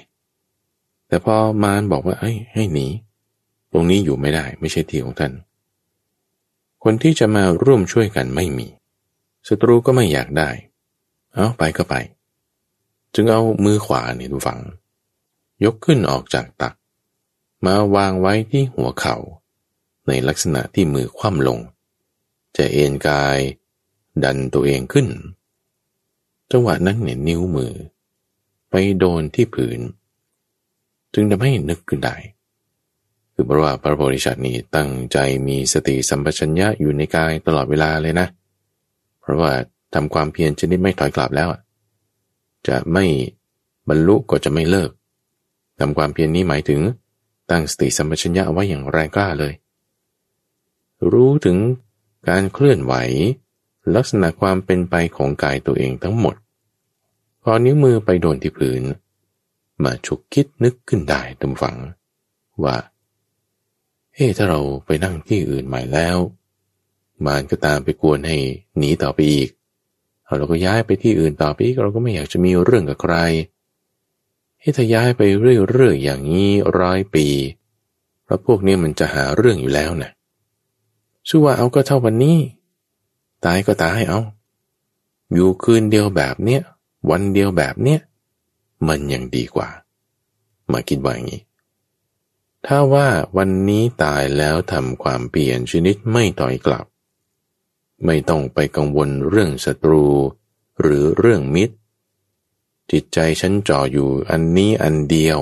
[1.09, 2.86] แต่พอมารบอกว่าเอ้ให้หนี
[3.72, 5.32] ตรงนี้อยู่ไม่ได้ ไม่ใช่ที่ของท่าน
[6.84, 8.66] คนที่จะมาร่วมช่วยกันไม่มี
[9.49, 10.51] ศัตรูก็ไม่อยากได้
[11.34, 11.95] เอาไปก็ไป
[13.14, 14.61] จึงเอามือขวาเนี่ยดูฝัง
[15.64, 16.74] ยกขึ้นออกจากตัก
[17.66, 19.16] มาวางไว้ที่หัวเขา่า
[20.09, 21.59] ในลักษณะที่มือคว่ำลง
[22.57, 23.39] จะเอ็นกาย
[24.25, 25.07] ดันตัวเองขึ้น
[26.51, 27.73] จังหวะนั้นเนี่ยนิ้วมือ
[28.71, 29.81] ไปโดนที่ผืน
[31.15, 32.17] จึงทำให้นึกขึ้นได้
[33.33, 38.27] คือเพราะว่าพระโพธิสัตว์นี้ตั้งใจมีสติสัมปชัญญะอยู่ในกายตลอดเวลาเลยนะ
[39.21, 39.53] เพราะว่า
[39.95, 41.49] ทำความเพียรชนิดไม่ถอยกลับแล้ว
[42.69, 43.05] จะไม่
[43.89, 44.91] บรรลุก็จะไม่เลิก
[45.81, 46.81] ทำความเพียรนนี้หมายถึง
[47.51, 49.53] ตั้งสติสัมปชัญญะไว้อย่างแรงกล้าเลย
[51.13, 51.59] รู้ถึง
[52.29, 52.95] การเคลื่อนไหว
[53.95, 56.37] ลักษณะความเป็นไปของกายตัวเองทั้งหมด
[57.43, 58.83] พอนิ้วมือไปโดนที่พื้น
[59.85, 61.77] มาฉุกคิดนึกขึ้นได้ตำฝัง
[62.65, 62.77] ว่า
[64.15, 66.19] เฮ้ถ้าเราไปนั่งที่อื่นใหม่แล้ว
[67.27, 68.37] มารก็ตามไปกวนให้
[68.79, 69.49] หนีต่อไปอีก
[70.37, 73.15] เราก็ย้ายไปที่อื่นต่อไปอีกเราก็ไม่อยากจะมีเรื่องกับใคร
[74.61, 77.27] ให้ถ้าย้ายไปเรื่อยๆอย่างนี้ร้อยปี
[78.25, 80.11] เพราะพวกนี้มันจะหาเรื่องอยู่แล้วนะ
[81.29, 82.39] สู้ว่าเอาก็เท่าวันนี้
[83.45, 84.20] ตายก็ตายเอา
[85.33, 86.62] อยู่คืนเดียวแบบเนี้ย
[87.11, 88.01] วันเดียวแบบเนี้ย
[88.89, 89.68] มันยังดีกว่า
[90.72, 91.43] มาคิดว่าอย่างนี้
[92.66, 96.87] ถ้าว่าวันนี้ตายแล้วทำความเปลี่ยนชนิดไม่ต่อยกลับ
[98.05, 100.05] ไม่ต้องไปกังวลเรื่องศัตรู
[100.81, 101.74] หรือเรื่องมิตร
[102.91, 105.41] จิตใจฉันจ่ออยู่อันนี้อันเดียว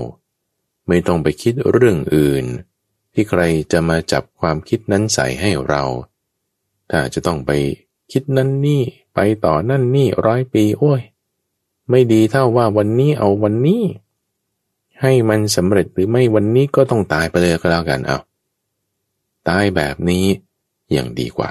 [0.88, 2.44] ไม่ต้องไปคิดเรื่องอื่น
[3.18, 3.42] ที่ใคร
[3.72, 5.82] จะมาจับความคิดนั้นใส่ให้เรา
[6.90, 7.50] ถ้าจะต้องไป
[8.12, 8.82] คิดนั่นนี่
[9.14, 11.00] ไปต่อนั่นนี่ร้อยปี โอ้ย
[11.90, 13.82] ไม่ดีเท่าว่าวันนี้เอาวันนี้
[15.02, 18.18] ให้มันสำเร็จหรือไม่วันนี้ก็ต้องตายไปเลยก็แล้วกันเอา
[19.48, 20.24] ตายแบบนี้
[20.96, 21.50] ยังดีกว่า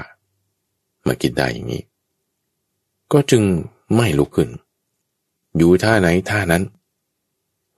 [1.06, 1.84] มาคิดได้อย่างนี้
[3.12, 3.44] ก็จึง
[3.96, 4.50] ไม่ลุกขึ้น
[5.58, 6.64] อยู่ท่าไหนท่านั้น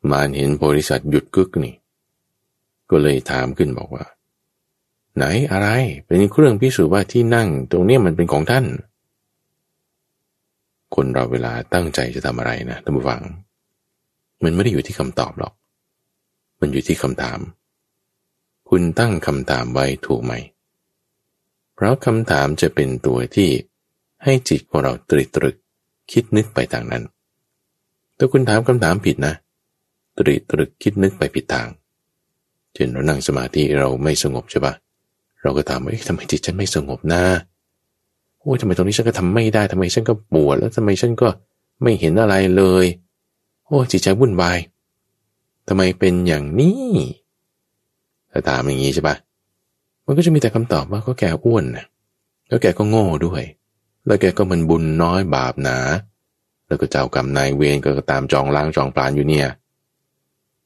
[0.09, 1.73] มารเห็นโพธิสัตว์หยุดกึกนี่
[2.89, 4.05] ก็เลยถามขึ้นบอกว่า
[5.15, 5.67] ไหนอะไร
[6.05, 8.65] เป็นเครื่องพิสูจน์ว่าที่นั่งตรงนี้มันเป็นของท่าน
[10.95, 13.21] คนเราเวลาตั้งใจจะทำอะไรนะท่านผู้ฟัง
[14.43, 15.53] มันไม่ได้อยู่ที่คำตอบหรอก
[16.59, 17.39] มันอยู่ที่คำถาม
[18.69, 20.33] คุณตั้งคำถามไว้ถูกไหม
[21.75, 23.49] เพราะคำถามจะเป็นตัวที่
[24.23, 25.55] ให้จิตของเราตรึกตรึก
[26.11, 27.03] คิดนึกไปทางนั้น
[28.17, 29.33] ถ้าคุณถามคำถามผิดนะ
[30.17, 31.67] ตรึกตรึกคิดนึกไปผิดทาง
[32.77, 34.73] ช่นเรานั่งสมาธิเราไม่สงบใช่ปะ
[35.41, 37.23] เราก็ถามว่าทำไมจิตฉันไม่สงบนะ
[38.39, 41.27] โอ้ยทำไมตรงนี้ฉันก็ทำไม่ได้ทำไมฉันก็ปวดแล้วทำไมฉันก็
[41.81, 42.85] ไม่เห็นอะไรเลย
[43.65, 44.57] โอ้จิตใจวุ่นวาย
[45.67, 46.93] ทำไมเป็นอย่างนี้
[48.31, 49.15] ถ้าถามอย่างนี้ใช่ปะ
[50.05, 51.85] มันก็จะมีแต่คำตอบว่าก็แกอ้วนนะ
[52.47, 53.43] แล้วแกก็โง่ด้วย
[54.05, 55.77] แล้วแกก็มันบุญน้อยบาปหนา
[56.67, 59.47] แล้วก็เจ้ากรรมนายเวรก็ตามจองล้างจองปลานอยู่เนี่ย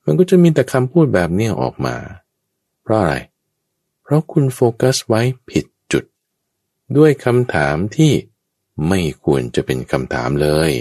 [0.05, 1.95] มันก็จะมีแต่คำพูดแบบนี้ออกมา
[2.81, 3.15] เพราะอะไร
[4.01, 6.03] เพราะคุณโฟกัสไว้ผิดจุด
[6.97, 8.11] ด้วยคำถามที่
[8.89, 10.71] ไม่ควรจะเป็นคำถามเลย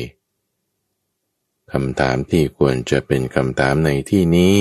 [1.73, 4.55] คำถามที่ควรจะเป็นคำถามในที่นี้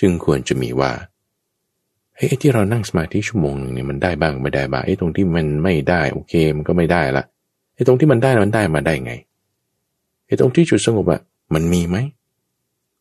[0.00, 0.92] จึงควรจะมีว่า
[2.14, 7.24] เฮ้ยที่เรานั่งสมาธิชั่วโมงหนึ่งเนี่ยมันได้บ้างไม่ได้บ้างไอ้ตรงที่มันไม่ได้โอเคมันก็ไม่ได้ละ
[7.74, 9.12] ไอ้ตรงที่มันได้มันได้มาได้ไง
[10.26, 11.20] ไอ้ตรงที่จุดสงบอะ
[11.54, 11.96] มันมีไหม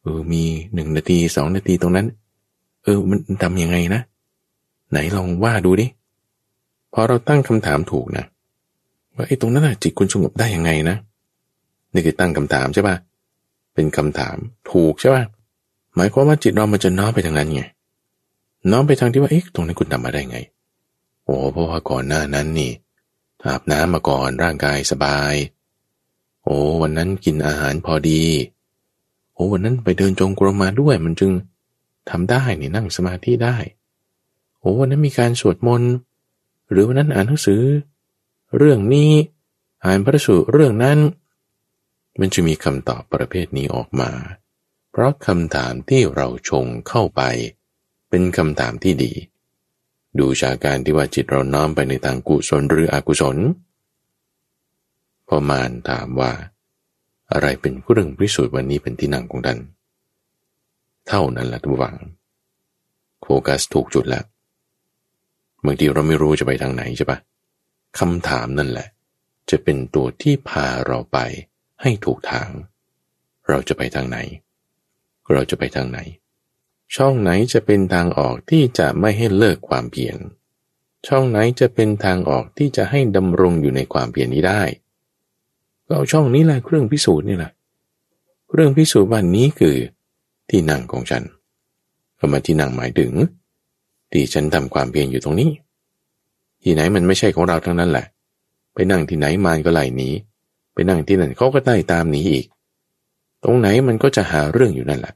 [0.08, 0.43] เออมี
[0.74, 2.08] หนึ่งนาทีสองนาทีตรงนั้น
[2.84, 4.01] เออมันทำยังไงนะ
[4.91, 5.88] ไหนลองว่าดูดิ
[6.93, 8.26] พอเราตั้งคำถามถูกนะ
[9.16, 10.97] ว่าไอ้ตรงนั้นอะจิตคุณสงบได้ยังไงนะ
[11.93, 12.95] นี่คือตั้งคำถามใช่ป่ะ
[13.74, 14.38] เป็นคำถาม
[14.72, 15.24] ถูกใช่ป่ะ
[15.95, 17.64] หมายความว่าจิตเรามันจะน้อมไปทางนั้นไง
[18.72, 20.39] น้อมไปทางที่ว่าเอ๊ะตรงนี้นคุณทำมาได้ไง
[21.26, 22.72] โอ้เพราะว่าก่อนหน้านั้นนี่
[23.45, 25.36] อาบน้ำมาก่อนร่างกายสบาย
[26.43, 28.24] โอ้วันนั้นกินอาหารพอดี
[29.38, 31.31] โอ้วันนั้นไปเดินจงกรมมาด้วย มันจึง
[32.09, 33.57] ทำได้นี่นั่งสมาธิได้
[34.59, 35.91] โอ้วันนั้นมีการสวดมนต์
[36.69, 37.61] หรือวันนั้นอ่านหนังสือ
[38.57, 39.11] เรื่องนี้
[39.85, 40.99] อ่านพระสูตรเรื่องนั้น
[42.19, 44.11] มันจะมีคำตอบประเภทนี้ออกมา
[44.91, 47.21] เพราะคำถามที่เราชงเข้าไป
[48.09, 49.13] เป็นคำถามที่ดี
[50.19, 53.38] ดูชาการที่ว่าจิตเราน้อมไปในทางกุศลหรืออกุศล
[55.27, 56.31] พอมานถามว่า
[57.32, 59.59] อะไรเป็นเครื่องพิสูจน์วันนี้เป็นที่นั่งของท่าน
[61.07, 61.95] เท่านั้นแหละทุกฝัง
[63.21, 64.25] โฟกัสถูกจุดแล้ว
[65.65, 67.19] บางทีเราไม่รู้จะไปทางไหนใช่ปะ
[67.99, 68.88] คำถามนั่นแหละ
[69.49, 71.17] จะเป็นตัวที่พาเราไป
[71.82, 72.49] ให้ถูกทาง
[73.47, 74.17] เราจะไปทางไหน
[75.32, 75.99] เราจะไปทางไหน
[76.95, 80.17] ช่องไหนจะเป็นทางออกที่จะไม่ให้เลิกความเพียร
[81.07, 84.61] ช่องไหนจะเป็นทางออกที่จะให้ดำรงอยู่ในความเพียรนี้ได้
[85.88, 87.51] ก็เอาช่องนี้แหละเครื่องพิสูจน์นี่แหละ
[88.49, 89.75] เครื่องพิสูจน์ว่านี้คือ
[90.49, 91.23] ที่นั่งของฉัน
[92.19, 93.11] คำว่าที่นั่งหมายถึง
[94.11, 95.51] ที่ฉันทำความเพียรอยู่ตรงนี้
[96.61, 98.05] ที่ไหนมันไม่ใช่ของเราทั้งนั้นแหละ
[98.73, 100.09] ไปนั่งที่ไหนมารก็ไล่หนี
[100.73, 102.45] ไปนั่งที่นั่นเขาก็ไล่ตามหนีอีก
[103.43, 105.13] ตรงไหนมันก็จะหาเรื่องอยู่นั่นแหละ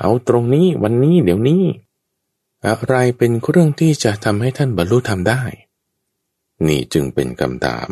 [0.00, 1.62] เอาตรงนี้วันนี้เดี๋ยวนี้
[2.66, 5.42] อะไรเป็นเรื่องที่จะทำให้ท่านบรรลุธรรมได้
[6.66, 7.90] นี่จึงเป็นคำถาม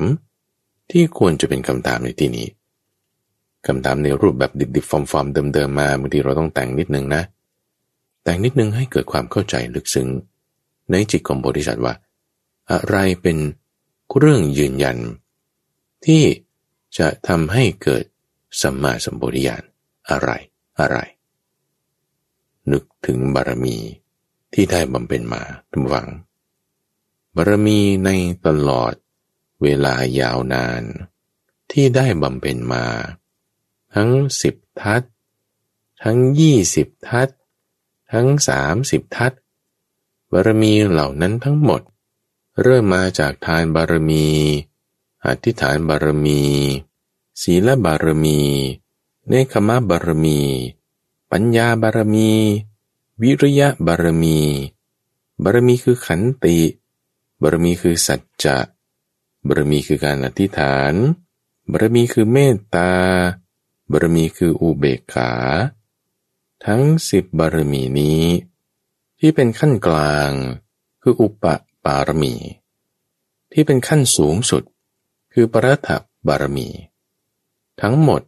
[0.93, 2.47] ที่ควรจะเป็นคำถามในที่นี้
[3.67, 7.23] คำถามในรูปแบบดิบๆฟอร์มๆเดิมๆมาบางทีเราต้องแต่งนิดนึงนะ
[8.25, 10.09] แต่งนิดนึงให้เกิดความเข้าใจลึกซึ้ง
[10.91, 11.95] ในจิตของบริษัทว่า
[12.73, 13.39] อะไรเป็น
[14.19, 14.99] เรื่องยืนยัน
[16.07, 16.25] ที่
[16.99, 18.05] จะทำให้เกิด
[18.61, 19.63] สัมมาสัมปวิญาณ
[20.11, 20.31] อะไร
[20.81, 20.97] อะไร
[22.73, 23.77] นึกถึงบารมี
[24.53, 26.09] ที่ได้บำเพ็ญมาทุกฝัง
[27.37, 28.11] บารมีใน
[28.47, 28.95] ตลอด
[29.63, 30.83] เวลายาวนาน
[31.71, 32.87] ที่ได้บำเพ็ญมา
[33.95, 34.11] ทั้ง
[34.41, 35.03] สิบทัศ
[36.03, 37.29] ทั้งยี่สิบทัศ
[38.13, 39.33] ทั้งสามสิบทัศ
[40.33, 41.83] บารมีเหล่านั้นทั้งหมด
[42.63, 44.27] เริ่มมาจากทานบารมี
[45.27, 46.43] อธิษฐานบารมี
[47.43, 48.41] ศีลบารมี
[49.29, 50.41] เนคขมะบารมี
[51.31, 52.31] ปัญญาบารมี
[53.23, 54.39] วิริยะบารมี
[55.43, 56.59] บารมีคือขันติ
[57.43, 58.59] บารมีคือสัจจะ
[59.47, 60.95] บารมีคือการอธิษฐาน
[61.71, 62.93] บารมีคือเมตตา
[63.91, 65.33] บารมีคืออุเบกขา
[66.67, 68.25] ทั้งสิบบารมีนี้
[69.19, 70.33] ที่เป็นขั้นกลาง
[71.03, 71.45] คืออุป
[71.85, 72.35] ปารมี
[73.53, 74.63] ที่เป็นขั้นสูงสุด
[75.33, 75.91] คือปรัตถ
[76.29, 76.69] บารมี
[77.81, 78.23] ทั้งหมด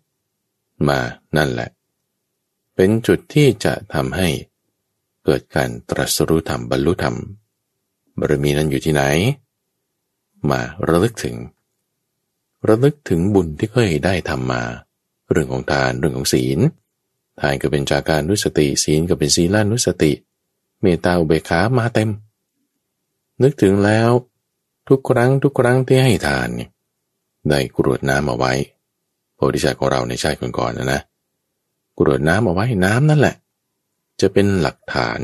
[0.88, 1.00] มา
[1.36, 1.70] นั่นแหละ
[2.74, 4.28] เป็นจุดที่จะทำให้
[5.24, 7.16] เกิดการตรัสรู้ธรรมบรรลุธรรม
[8.18, 9.02] บารมีนั้นอยู่ที่ไหน
[10.52, 11.36] มาระลึกถึง
[12.68, 14.62] ระลึกถึงบุญที่เคยได้ทำมา
[15.30, 16.58] เรื่องของทานเรื่องของศีล
[17.40, 20.12] ทานก็เป็นจากการนุสติ ศีลก็เป็นศีลานุสติ
[20.82, 22.10] เมตตาอุเบกขามาเต็ม
[23.42, 24.10] นึกถึงแล้ว
[24.88, 26.70] ทุกครั้งทุกครั้งที่ให้ทานเนี่ย
[27.48, 28.52] ได้กรวดน้ำเอาไว้
[29.34, 31.00] โพธิสัตว์ของเราในชาติก่อนๆนะนะ
[31.98, 33.36] กรวดน้ำเอาไว้น้ำนั่นแหละ
[34.20, 35.20] จะเป็นหลักฐาน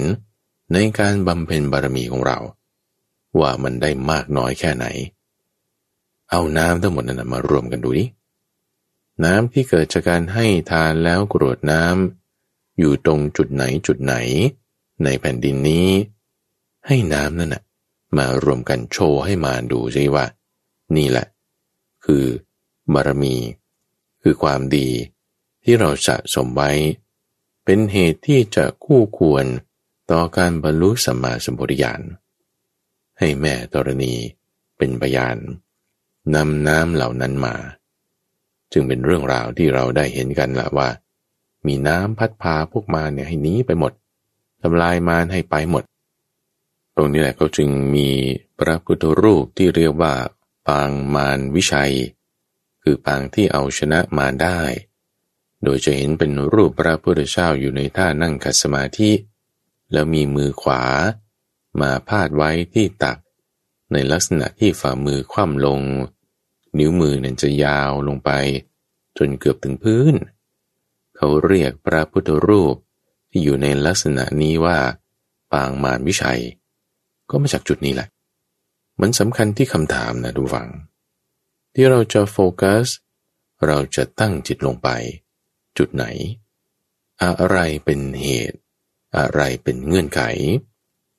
[0.73, 2.39] ในการบำเพ็ญบารมีของเรา
[3.39, 4.87] ว่ามันได้มากน้อยแค่ไหน
[6.31, 8.05] เอาน้ำทั้งหมดนั้นมารวมกันดูดิ
[9.25, 14.15] น้ำที่เกิดจากการให้ทานแล้วกรวดน้ำอยู่ตรงจุดไหนจุดไหน
[15.05, 15.89] ในแผ่นดินนี้
[16.87, 17.63] ให้น้ำนั่นนะ
[18.17, 20.25] มารวมกันโชว์ให้มาดูใช่ว่า
[20.97, 21.27] นี่แหละ
[22.05, 22.25] คือ
[22.93, 23.35] บารมี
[24.23, 24.89] คือความดี
[25.65, 26.71] ที่เราสะสมไว้
[27.65, 29.45] เป็นเหตุที่จะคู่ควร
[30.11, 32.03] ต่อการบรรลุสัมมาสัมพุทธญาณ
[33.21, 34.15] ให้แม่ธรณี
[34.79, 35.37] เป็นพยาน
[36.35, 37.57] นำน้ำเหล่านั้นมา
[38.73, 40.89] จึงเป็นเรื่องราวที่เราได้เห็นกันละว่า
[41.67, 43.93] มีน้ำพัดพาพวกมาเนี่ยให้หนีไปหมด
[44.63, 45.85] ทำลายมารให้ไปหมด
[46.97, 48.09] ตรงนี้แหละก็จึงมี
[48.59, 50.15] พระพุทธรูปที่เรียกว่า
[50.67, 51.95] ปางมารวิชัย
[52.83, 54.61] คือปางที่เอาชนะมารได้
[55.65, 59.11] โดยจะเห็นเป็นรูปพระพุทธเจ้าอยู่ในท่านั่งขัดสมาธิ
[59.93, 60.83] แล้วมีมือขวา
[61.81, 63.19] มาพาดไว้ที่ตัก
[63.93, 65.81] ในลักษณะที่ฝ่ามือคว่ำลง
[66.79, 68.31] นิ้วมือนั้นจะยาวลงไป
[69.19, 70.15] จนเกือบถึงพื้น
[71.17, 72.77] เขาเรียกพระพุทธรูป
[73.31, 74.79] ที่อยู่ในลักษณะนี้ว่า
[75.53, 76.43] ปางมารวิชัย
[77.31, 78.09] ก็มาจากจุดนี้แหละ
[79.01, 80.69] มันสำคัญที่คำถามนะดูฟัง
[81.75, 82.87] ที่เราจะโฟกัส
[83.67, 84.89] เราจะตั้งจิตลงไป
[85.79, 86.05] จุดไหน
[87.23, 88.59] อะไรเป็นเหตุ
[89.17, 90.23] อะไรเป็นเงื่อนไข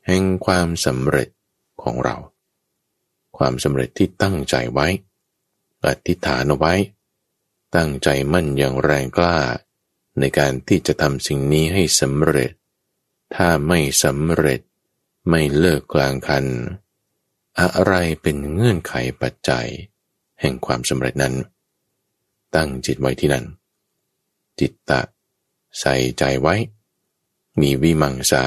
[0.08, 1.30] แห่งความสำเร็จ
[1.82, 2.16] ของเรา
[3.38, 4.88] ความสำเร็จที่ตั้งใจไว้
[5.86, 6.74] อธิษฐานเอาไว้
[7.76, 9.38] ตั้งใจมั่นอย่างแรงกล้า
[10.20, 12.52] ในการที่จะทำสิ่งนี้ให้สำเร็จ
[13.36, 14.62] ถ้าไม่สำเร็จ
[15.30, 16.46] ไม่เลิกกลางคัน
[17.60, 19.68] อะไรเป็นเงื่อนไขปัจจัย
[20.42, 21.36] แห่งความสำเร็จนั้น
[22.56, 23.46] ตั้งจิตไว้ที่นั่น
[24.60, 25.02] จิตตะ
[25.80, 26.56] ใส่ใจไว้
[27.62, 28.46] มีวิมังสา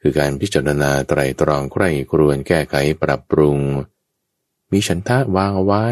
[0.00, 3.58] คือการพิจารณาไตรตรองใคร่ครวญแก้ไขปรับปรุง
[4.70, 5.86] มีฉันทะวางเอาไว้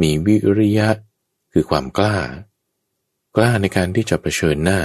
[0.00, 0.88] มีวิริยะ
[1.52, 2.18] คือความกล้า
[3.36, 4.80] กล้าในการที่จะะเผชิญหน้า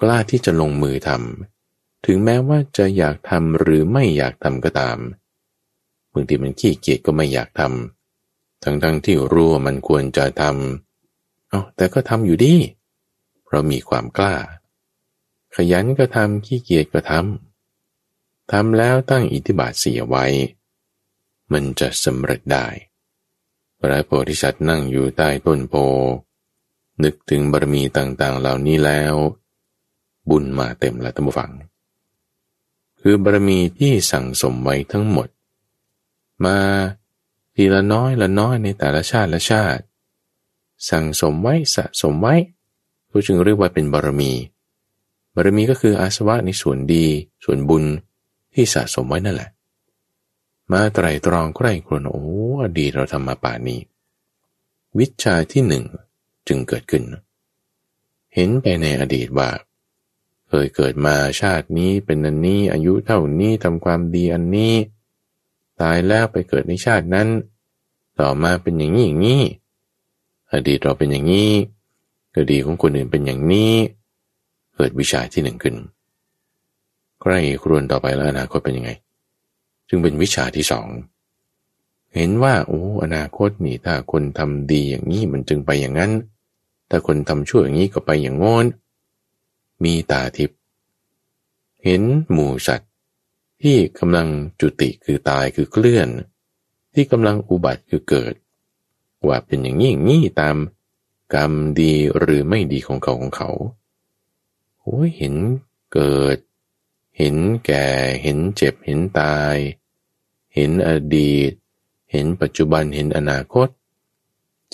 [0.00, 4.98] กล้าที่จะลงมือทำถึงแม้ว่าจะอยากทำหรือไม่อยากทำก็ตาม
[6.12, 12.54] บางทีมันขี้เกียจก็ไม่อยากทำทั้งๆทที่รู้ว่ามันควรจะทำเอาแต่ก็ทำอยู่ดี
[13.44, 14.34] เพราะมีความกล้า
[15.56, 20.26] ขยันก็ทำขี้เกียจก็ทำทำแล้วตั้งอิทธิบาทเสียไว้
[21.52, 22.66] มันจะสำเร็จได้
[23.80, 25.74] พระโพธิสัตว์นั่งอยู่ใต้ต้นโพ
[27.02, 29.14] นึกถึงบารมีต่างๆ เหล่านี้แล้ว
[30.30, 31.50] บุญมาเต็มล้วท่านฟัง
[33.00, 35.28] คือบารมีที่สั่งสมไว้ทั้งหมด
[36.44, 36.58] มา
[37.54, 39.82] ทีละน้อยละน้อยในแต่ละชาติละชาติ
[40.90, 42.34] สั่งสมไว้สะสมไว้
[43.10, 44.32] ก็จึงเรียกว่าเป็นบารมี
[45.36, 47.06] บารมีก็คืออาสวะในส่วนดี
[47.44, 47.84] ส่วนบุญ
[48.54, 49.50] ที่สะสมไว้นั่นแหละ
[50.72, 52.24] มาไตรตรองใกล้ครนโอ้
[52.62, 53.80] อดีตเราทำมาป่านี้
[54.98, 55.84] วิชาที่หนึ่ง
[56.48, 57.02] จึงเกิดขึ้น
[58.34, 59.50] เห็นไปในอดีตว่า
[60.48, 64.74] เคยเกิดมาชาตินี้เป็นอันนี้อายุเท่านี้ทำความดีอันนี้
[65.80, 67.28] ตายแล้วไปเกิดในชาตินั้น
[68.20, 69.42] ต่อมาเป็นอย่างนี้อย่างนี้
[70.52, 71.52] อดีตเราเป็นอย่างนี้
[72.36, 73.74] อดีตของคนอื่นเป็นอย่างนี้
[74.76, 75.76] เกิดวิชาที่หนึ่งขึ้น
[77.22, 78.90] ใกล้ครวนต่อไปแล้วอนาคตเป็นยังไง
[79.88, 80.86] จึงเป็นวิชาที่สอง
[82.14, 86.12] เห็นว่าโอ้อนาคตนี่ถ้าคนทำดีอย่างนี้มันจึงไปอย่างนั้น
[86.90, 88.66] ถ้าคนทำชั่วอย่างนี้ก็ไปอย่างงอน
[89.84, 90.58] มีตาทิพย์
[91.84, 92.02] เห็น
[92.32, 92.90] หมู่สัตว์
[93.62, 94.28] ที่กำลัง
[94.60, 96.08] จุติคือตายคือเคลื่อน
[96.94, 98.34] ที่กำลังอุบัติคือเกิด
[99.26, 100.56] ว่าเป็นอย่างนี้อย่างนี้ตาม
[101.34, 103.50] กรรมดีหรือไม่ดีของเขาของเขา
[104.86, 105.34] โอ้ยเห็น
[105.92, 106.38] เกิด
[107.18, 107.86] เห็นแก่
[108.22, 109.56] เห็นเจ็บ เห็นตาย
[110.54, 111.52] เห็นอดีต
[112.12, 113.68] เห็นปัจจุบัน เห็นอนาคต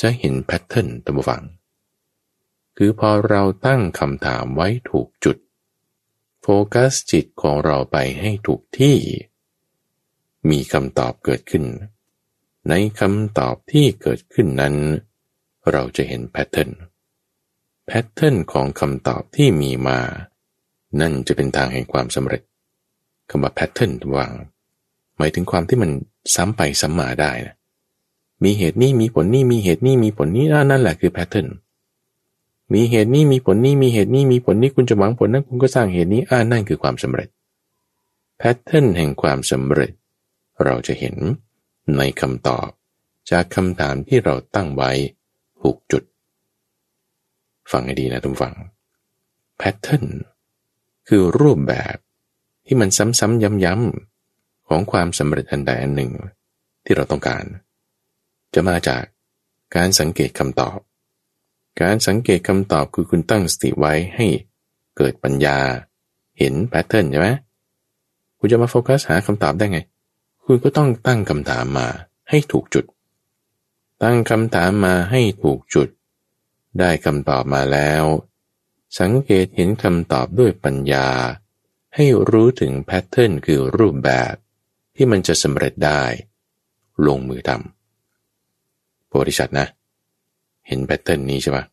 [0.00, 1.42] จะเห็นแพทเทิร์นตามฟัง
[2.76, 5.36] คือพอเราตั้งคำถามไว้ถูกจุด
[6.42, 8.96] โฟกัสจิตของเราไปให้ถูกที่
[10.50, 11.64] มีคำตอบเกิดขึ้น
[12.68, 14.74] ในคำตอบที่เกิดขึ้นนั้น
[15.70, 16.70] เราจะเห็น pattern
[17.86, 19.98] pattern ของคำตอบที่มีมา
[21.00, 22.42] นั่นจะเป็นทางแห่งความสำเร็จ
[23.30, 24.32] คำว่า pattern วาง
[25.18, 25.90] หมายถึงความที่มัน
[26.34, 27.56] ซ้ำไปซ้ำมาได้นะ
[28.44, 31.48] มีเหตุนี้มีผลนี้มีเหตุนี้มีผลนี้นั่นแหละคือ pattern
[32.72, 37.28] มีเหตุนี้มีผลนี้มีเหตุนี้มีผลนี้คุณจะหวังผลนั้นคุณก็สร้างเหตุนี้อ่านั่นคือความสำเร็จ
[38.38, 39.92] แพทเทิร์นแห่งความสำเร็จ
[40.64, 41.16] เราจะเห็น
[41.96, 42.68] ในคำตอบ
[43.30, 44.90] จากคำถามที่เราตั้งไว้
[45.60, 46.02] ถูกจุด
[47.72, 48.54] ฟังให้ดีนะทุกฝัง
[49.58, 50.04] แพทเทิร์น
[51.08, 51.96] คือรูปแบบ
[52.66, 56.12] ที่มันซ้ำๆย้ำๆของความสำเร็จอันใดอันหนึ่ง
[56.84, 57.44] ที่เราต้องการ
[58.54, 59.02] จะมาจาก
[59.76, 60.78] การสังเกตคำตอบ
[61.82, 64.26] การสังเกตคำตอบคือคุณตั้งสติไว้ให้
[64.96, 65.58] เกิดปัญญา
[66.38, 67.28] เห็น pattern ใช่ไหม
[68.38, 69.80] คุณจะมาโฟกัสหาคำตอบได้ไง
[70.44, 71.86] คุณก็ต้องตั้งคำถามมา
[72.30, 72.84] ให้ถูกจุด
[74.02, 75.88] ตั้งคำถามมาให้ถูกจุด
[76.78, 78.04] ได้คำตอบมาแล้ว
[78.98, 81.08] สังเกตเห็นคำตอบด้วยปัญญา
[81.94, 84.34] ให้รู้ถึง pattern คือรูปแบบ
[84.96, 86.02] ที่มันจะสำเร็จได้
[87.06, 89.66] ลงมือทำบริษัทนะ
[90.66, 91.64] เห็นแพทเทิร์นนี้ใช่ปะ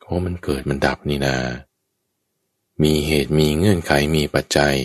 [0.00, 1.36] โอ้มันเกิดมันดับนี่นา
[2.82, 4.76] มีเหตุมีเงื่อนไขมีปัจจัย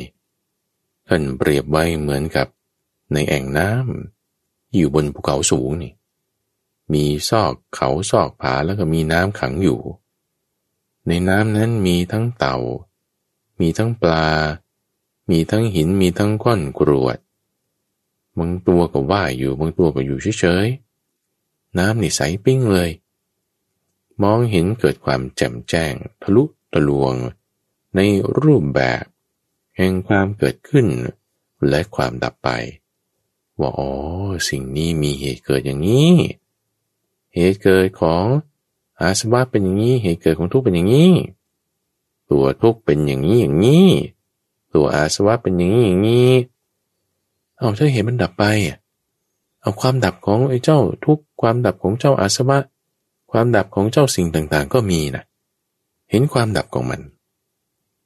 [1.07, 2.47] ท่านเปรียบไว้เหมือนกับ
[3.13, 5.91] ในแอ่งน้ำอยู่บนภูเขาสูงนี่
[6.91, 9.79] มีซอกเขาซอกผาแล้วก็มีน้ำขังอยู่
[11.07, 12.57] ในน้ำนั้นมีทั้งเต่า
[13.59, 14.29] มีทั้งปลา
[15.29, 17.17] มีทั้งหินมีทั้งก้อนกรวด
[18.37, 22.89] บางตัวก็ว่ายอยู่บางตัวก็อยู่เฉยๆ น้ำนี่ใสปิ้งเลย
[24.23, 27.13] มองเห็นเกิดความแจ่มแจ้ง ทะลุทะลวง
[27.95, 27.99] ใน
[28.41, 29.03] รูปแบบ
[29.77, 30.87] แห่งความเกิดขึ้น
[31.69, 32.49] และความดับไป
[33.59, 33.91] ว่าอ๋อ
[34.49, 36.11] สิ่งนี้มีเหตุเกิดอย่างนี้
[37.33, 38.25] เหตุเกิดของ
[39.01, 41.11] อาสวะเป็นอย่างนี้ เหตุเกิดของทุกข์เป็นอย่างนี้
[42.29, 43.87] ตัวทุกข์เป็นอย่างนี้อย่างนี้
[44.73, 46.31] ตัวอาสวะเป็นอย่างนี้อย่างนี้
[47.57, 48.43] เอาถ้าเห็นมันดับไป
[49.61, 52.57] เอาความดับของไอ้เจ้าทุกความดับของเจ้าอาสวะ
[53.31, 55.23] ความดับของเจ้าสิ่งต่างๆ ก็มีนะ
[56.09, 57.01] เห็นความดับของมัน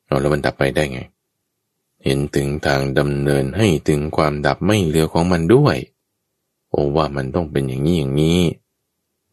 [0.05, 0.99] เราแล้วมันดับไปได้ไง
[2.03, 5.77] เห็นถึงทางดำเนินให้ถึงความดับไม่เหลือของมันด้วย
[6.69, 8.41] โอ้ว่ามันต้องเป็นอย่างนี้อย่างนี้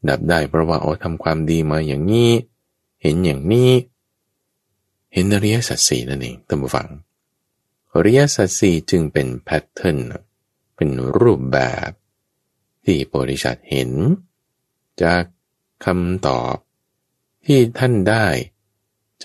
[0.09, 2.31] ดับได้เพราะว่าโอ้ทำความดีมาอย่างนี้
[3.03, 3.71] เห็นอย่างนี้
[5.13, 6.89] เห็นอริยสัจสี่นั่นเองตั้งฟัง
[7.93, 9.99] อริยสัจสี่จึงเป็นแพทเทิร์น
[10.77, 11.91] เป็นรูปแบบ
[12.85, 13.91] ที่บริษัทเห็น
[15.03, 15.25] จาก
[15.85, 16.57] คำตอบ
[17.45, 18.27] ที่ท่านได้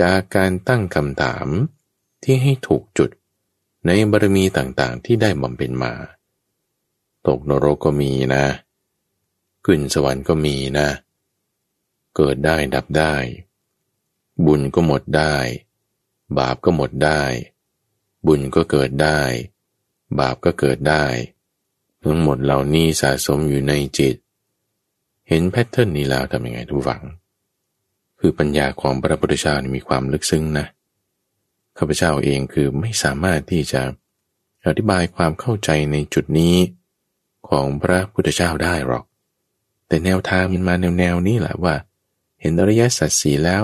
[0.01, 1.47] จากการตั้งคำถาม
[2.23, 3.09] ที่ให้ถูกจุด
[3.85, 5.93] ในบารมีต่างๆที่ได้บำเพ็ญมา
[7.27, 8.45] ตกนรกก็มีนะ
[9.71, 10.89] ขึ้นสวรรค์ก็มีนะ
[12.15, 13.15] เกิดได้ดับได้
[14.45, 15.35] บุญก็หมดได้
[16.37, 17.21] บาปก็หมดได้
[18.27, 19.19] บุญก็เกิดได้
[20.19, 21.05] บาปก็เกิดได้
[22.03, 24.15] ทั้งหมดเหล่านี้สะสมอยู่ในจิต
[25.27, 27.03] เห็นแพทเทิร์นนี้แล้วทำยังไงทุกฝัง
[28.19, 30.65] คือปัญญาของพระพุทธเจ้ามีความลึกซึ้งนะ
[31.77, 33.81] ข้าพเจ้าเองคือไม่สามารถที่จะ
[34.65, 36.55] อธิบายความเข้าใจในจุดนี้
[37.49, 39.05] ของพระพุทธเจ้าได้หรอก
[39.89, 41.75] แต่แนวทางมันมาแนวแนวนี้แหละว่า
[42.41, 43.63] เห็นอริยสัจสี่แล้ว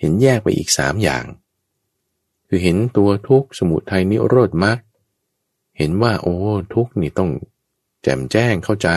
[0.00, 1.24] เห็นแยกไปอีกสามอย่าง
[2.48, 4.78] คือเห็นตัวทุกข์สมุทัยนิโรธมรรค
[5.78, 6.36] เห็นว่าโอ้
[6.74, 7.30] ทุกข์นี่ต้อง
[8.02, 8.88] แจ่มแจ้งเข้าใจ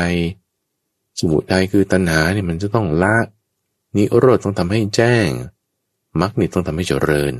[1.19, 3.15] สมุทัยคือตัณหาเนี่ยมันจะต้องละ
[3.95, 5.27] นิโรธต้องทำให้แจ้ง
[6.21, 7.33] มรรคนี่ต้องทำให้เจริญ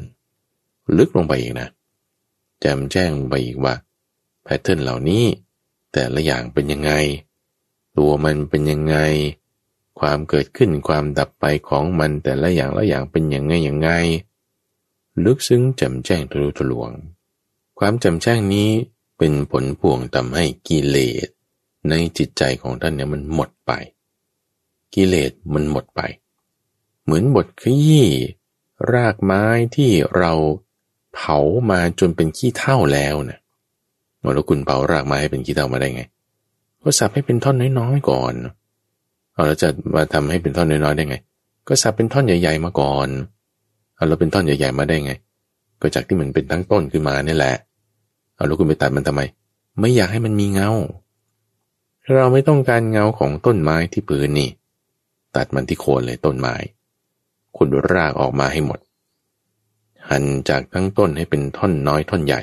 [0.98, 1.70] ลึกลงไปอีกนะ
[2.60, 3.74] แจมแจ้งไปอีกว่า
[4.44, 5.24] แพทเทิร์นเหล่านี้
[5.94, 6.92] แต่ละอย่างเป็นยังไง
[7.98, 8.96] ตัวมันเป็นยังไง
[10.00, 13.90] ความเกิดขึ้นความดับไปของมันแต่ละอย่างละอย่างเป็นยังไงอยังไง
[15.26, 16.92] ลึกซึ้งแจ่มแจ้งทะลุทะลวง
[17.80, 18.70] ความแจ่มแจ้งนี้
[19.18, 21.28] เป็นผลพวงทำให้กิเลส
[21.90, 23.72] ในจิตใจของท่านเนี่ยมันหมดไป
[24.94, 26.02] กิเลสมันหมดไป
[27.04, 28.08] เหมือนบทขยี้
[28.94, 29.44] รากไม้
[29.76, 30.34] ที่เรา
[31.14, 31.38] เผา
[31.70, 33.40] มาจนเป็นขี้เท่าแล้วนะ
[34.22, 36.04] แล้วคุณเผารากไม้ให้เป็นขี้เท่ามาได้ไง
[36.84, 38.34] ก็สับให้เป็นท่อนน้อยๆก่อน
[39.34, 41.18] เอาแล้วจะมาทำให้เป็นท่อนน้อยๆได้ไง
[41.68, 43.08] ก็สับเป็นท่อนใหญ่ๆมาก่อน
[43.96, 45.14] เอาแล้วเป็นท่อนใหญ่ๆมาได้ไง
[45.82, 47.56] ก็จากที่มันเป็นทั้งต้นขึ้นมาเนี่ยแหละ
[48.36, 49.22] เอาแล้วคุณไปตัดมันทำไม
[49.80, 50.70] ไม่อยากให้มันมีเงา
[52.16, 54.50] เราไม่ต้องการเงาของต้นไม้ที่พื้นนี่
[55.36, 56.56] ตัดมันที่โคนเลยต้นไม้
[57.56, 58.80] ขุดรากออกมาให้หมด
[60.10, 62.42] หั่นจากทั้งต้นให้เป็นท่อนน้อยท่อนใหญ่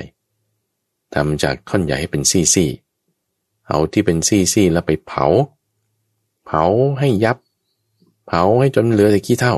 [1.15, 2.90] ทำจากท่อนใหญ่ให้เป็นซี่ๆ
[3.67, 5.25] เอาที่เป็นซี่ๆแล้วไปเผา
[6.45, 6.63] เผา
[6.99, 7.37] ให้ยับ
[8.25, 9.55] เผาให้จนเหลือแต่ขี้เท่า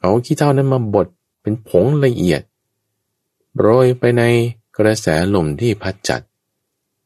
[0.00, 1.06] เอาขี้เท่านั้นมาบด
[1.42, 2.42] เป็นผงละเอียด
[3.58, 4.22] โรยไปใน
[4.78, 6.22] กระแสลมที่พัดจัด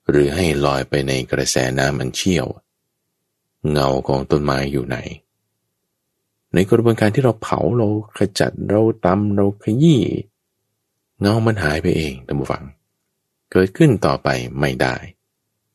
[0.08, 2.46] หรือให้ลอยไปในกระแสน้ำมันเชี่ยว
[3.70, 4.96] เงาของต้นไม้อยู่ไหน
[6.54, 10.02] ในกระบวนการที่เราเผาเราขจัดเราตำเราขยี้
[11.20, 12.64] เงามันหายไปเองท่านผู้ฟัง
[13.52, 14.28] เกิดขึ้นต่อไป
[14.60, 14.94] ไม่ได้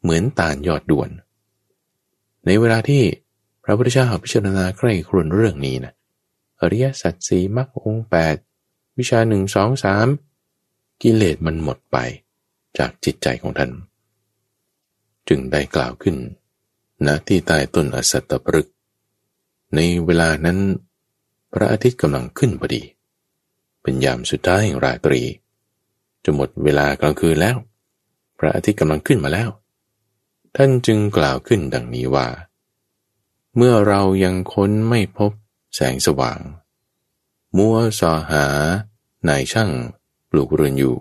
[0.05, 1.09] เหมือนตาลยอดด่วน
[2.45, 3.03] ในเวลาที่
[3.63, 5.93] พระพุทธเจ้าพิจารณาใกล้ครวนเรื่องนี้นะ
[6.61, 8.35] อริยสัจสีมรรคองแปด
[8.97, 10.07] วิชาหนึ่งสองสาม
[11.01, 11.97] กิเลสมันหมดไป
[12.77, 13.71] จากจิตใจของท่าน
[15.27, 16.15] จึงได้กล่าวขึ้น
[17.05, 18.67] ณที่ใต้ต้นอสัตตปรึก
[19.75, 20.59] ในเวลานั้น
[21.53, 22.83] พระอาทิตย์กำลังขึ้นพอดี
[23.81, 25.21] เป็นยามสุดท้ายแห่งราตรี
[26.23, 27.57] จะหมดเวลากลางคืนแล้ว
[28.39, 29.49] พระอาทิตย์กำลังขึ้นมาแล้ว
[30.55, 32.27] ท่านจึงกล่าวขึ้นดังนี้ว่า
[33.55, 35.31] เมื่อเรายังค้นไม่พบ
[35.75, 36.39] แสงสว่าง
[37.57, 38.45] มัวสอหา
[39.27, 39.71] นายช่าง
[40.29, 40.97] ปลูกเรือนอยู่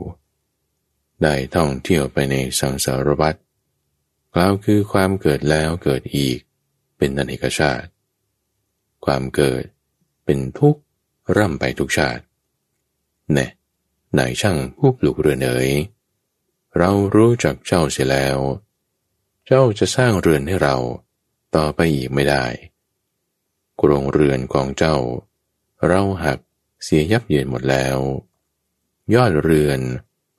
[1.23, 3.35] ได้ท่องเที่ยวไปในสังสารวัฏ
[4.35, 6.39] กล่าวคือความเกิดแล้วเกิดอีก
[6.97, 7.89] เป็นอเนกชาติ
[9.05, 9.65] ความเกิด
[10.25, 10.81] เป็นทุกข์
[11.37, 12.23] ร่ำไปทุกชาติ
[13.33, 13.47] แน่
[14.19, 15.71] นายช่างผู้ปลูกเรือนเอ๋ย
[16.79, 18.39] เรารู้จักเจ้าเสียแล้ว
[19.47, 20.77] เจ้าจะสร้างเรือนให้เรา
[21.57, 22.45] ต่อไปอีกไม่ได้
[23.81, 24.97] กรงเรือนของเจ้า
[25.87, 26.39] เราหัก
[26.83, 27.99] เสียยับเยินหมดแล้ว
[29.15, 29.81] ยอดเรือน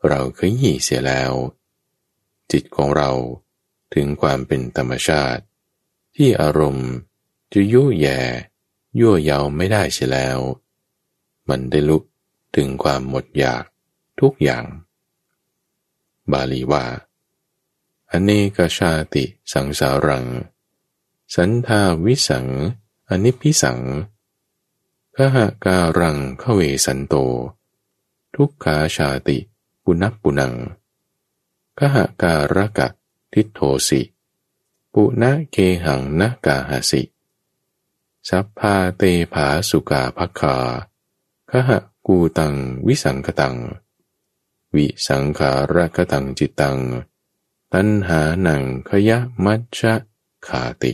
[0.07, 1.33] เราเคยหยี่เสียแล้ว
[2.51, 3.11] จิตของเรา
[3.93, 5.43] ถึงความเป็นธรรมชาติ
[6.15, 6.89] ที่อารมณ์
[7.53, 8.19] จะยุ่ยแย่
[8.99, 10.39] ยั่วเยาไม่ได้เสียแล้ว
[11.49, 12.03] มันได้ลุก
[12.55, 13.63] ถึงความหมดอยาก
[14.19, 14.65] ทุกอย่าง
[16.31, 16.85] บาลีว่า
[18.11, 20.25] อเนกชาติสังสารัง
[21.35, 22.47] สันทาวิสัง
[23.09, 23.79] อนิพิสัง
[25.15, 27.15] พหาการังเขเวสันโต
[28.35, 29.37] ทุกขาชาติ
[29.83, 30.53] ปุนับปุนัง
[31.77, 32.87] พหาการกะ
[33.33, 34.01] ทิโทสิ
[34.93, 37.01] ปุณะเกหังนะกาหาสิ
[38.29, 39.03] สัพพาเต
[39.33, 40.55] ภาสุกาภัคา
[41.49, 42.53] ขหะกูตัง
[42.87, 43.55] วิสังคตัง
[44.75, 46.77] วิสังขารคตังจิตตัง
[47.73, 49.93] ตัณหาหนังขยะมัชชะ
[50.47, 50.93] ขาติ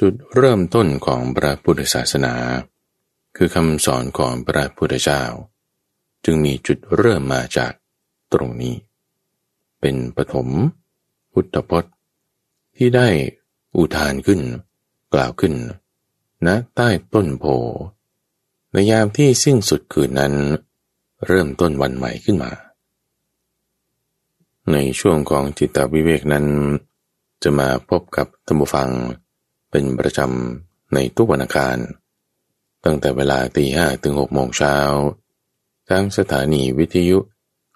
[0.00, 2.34] จุดเริ่มต้นของพระพุทธศาสนา
[3.36, 5.22] คือคำสอนของพระพุทธเจ้า
[6.24, 7.72] จึงมีจุดเริ่มมาจาก
[8.32, 8.74] ตรงนี้
[9.80, 10.48] เป็นปฐม
[11.32, 11.94] พุทธพจน์
[12.76, 13.08] ที่ได้
[13.76, 14.40] อุทานขึ้น
[15.14, 15.54] กล่าวขึ้น
[16.46, 17.44] ณใต้ต้นโพ
[18.72, 20.34] ในยามที่สิ้นสุดคืนนั้น
[21.26, 22.50] เริ่มต้นวันใหม่ขึ้นมา
[24.72, 26.46] ในช่วงของจิตวิเวกนั้น
[27.42, 28.90] จะมาพบกับธรรมฟัง
[29.70, 31.78] เป็นประจำในทุกวันอังคาร
[32.84, 34.76] ตั้งแต่เวลาตีห้ถึงหกโมงเช้า
[35.90, 37.18] ทั้งสถานีวิทยุ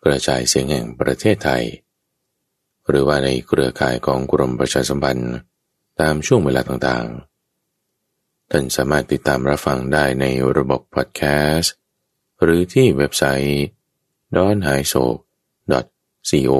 [0.04, 1.64] กระจายเสียงแห่งประเทศไทย
[2.88, 5.34] หรือว่าในเครือข่ายของกรมประชาสัมพันธ์
[6.00, 10.24] ตามช่วงเวลาต่างๆ ท่านสามารถติดตามรับฟังได้ใน
[10.56, 11.22] ระบบพอดแค
[11.54, 11.72] สต์
[12.42, 13.62] หรือที่เว็บไซต์
[14.36, 15.04] d o n h a i s o
[16.28, 16.52] ซีโอ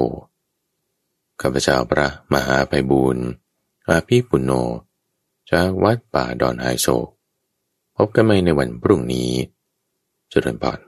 [1.41, 3.25] ข้าพเจ้าพระมหาไพบูรณ์
[3.87, 4.51] อาภีปุณโญ
[5.51, 6.87] จากวัดป่าดอนไฮโซ
[7.95, 9.31] พบกันใหม่ในวันพรุ่งนี้
[10.29, 10.79] เจริญพร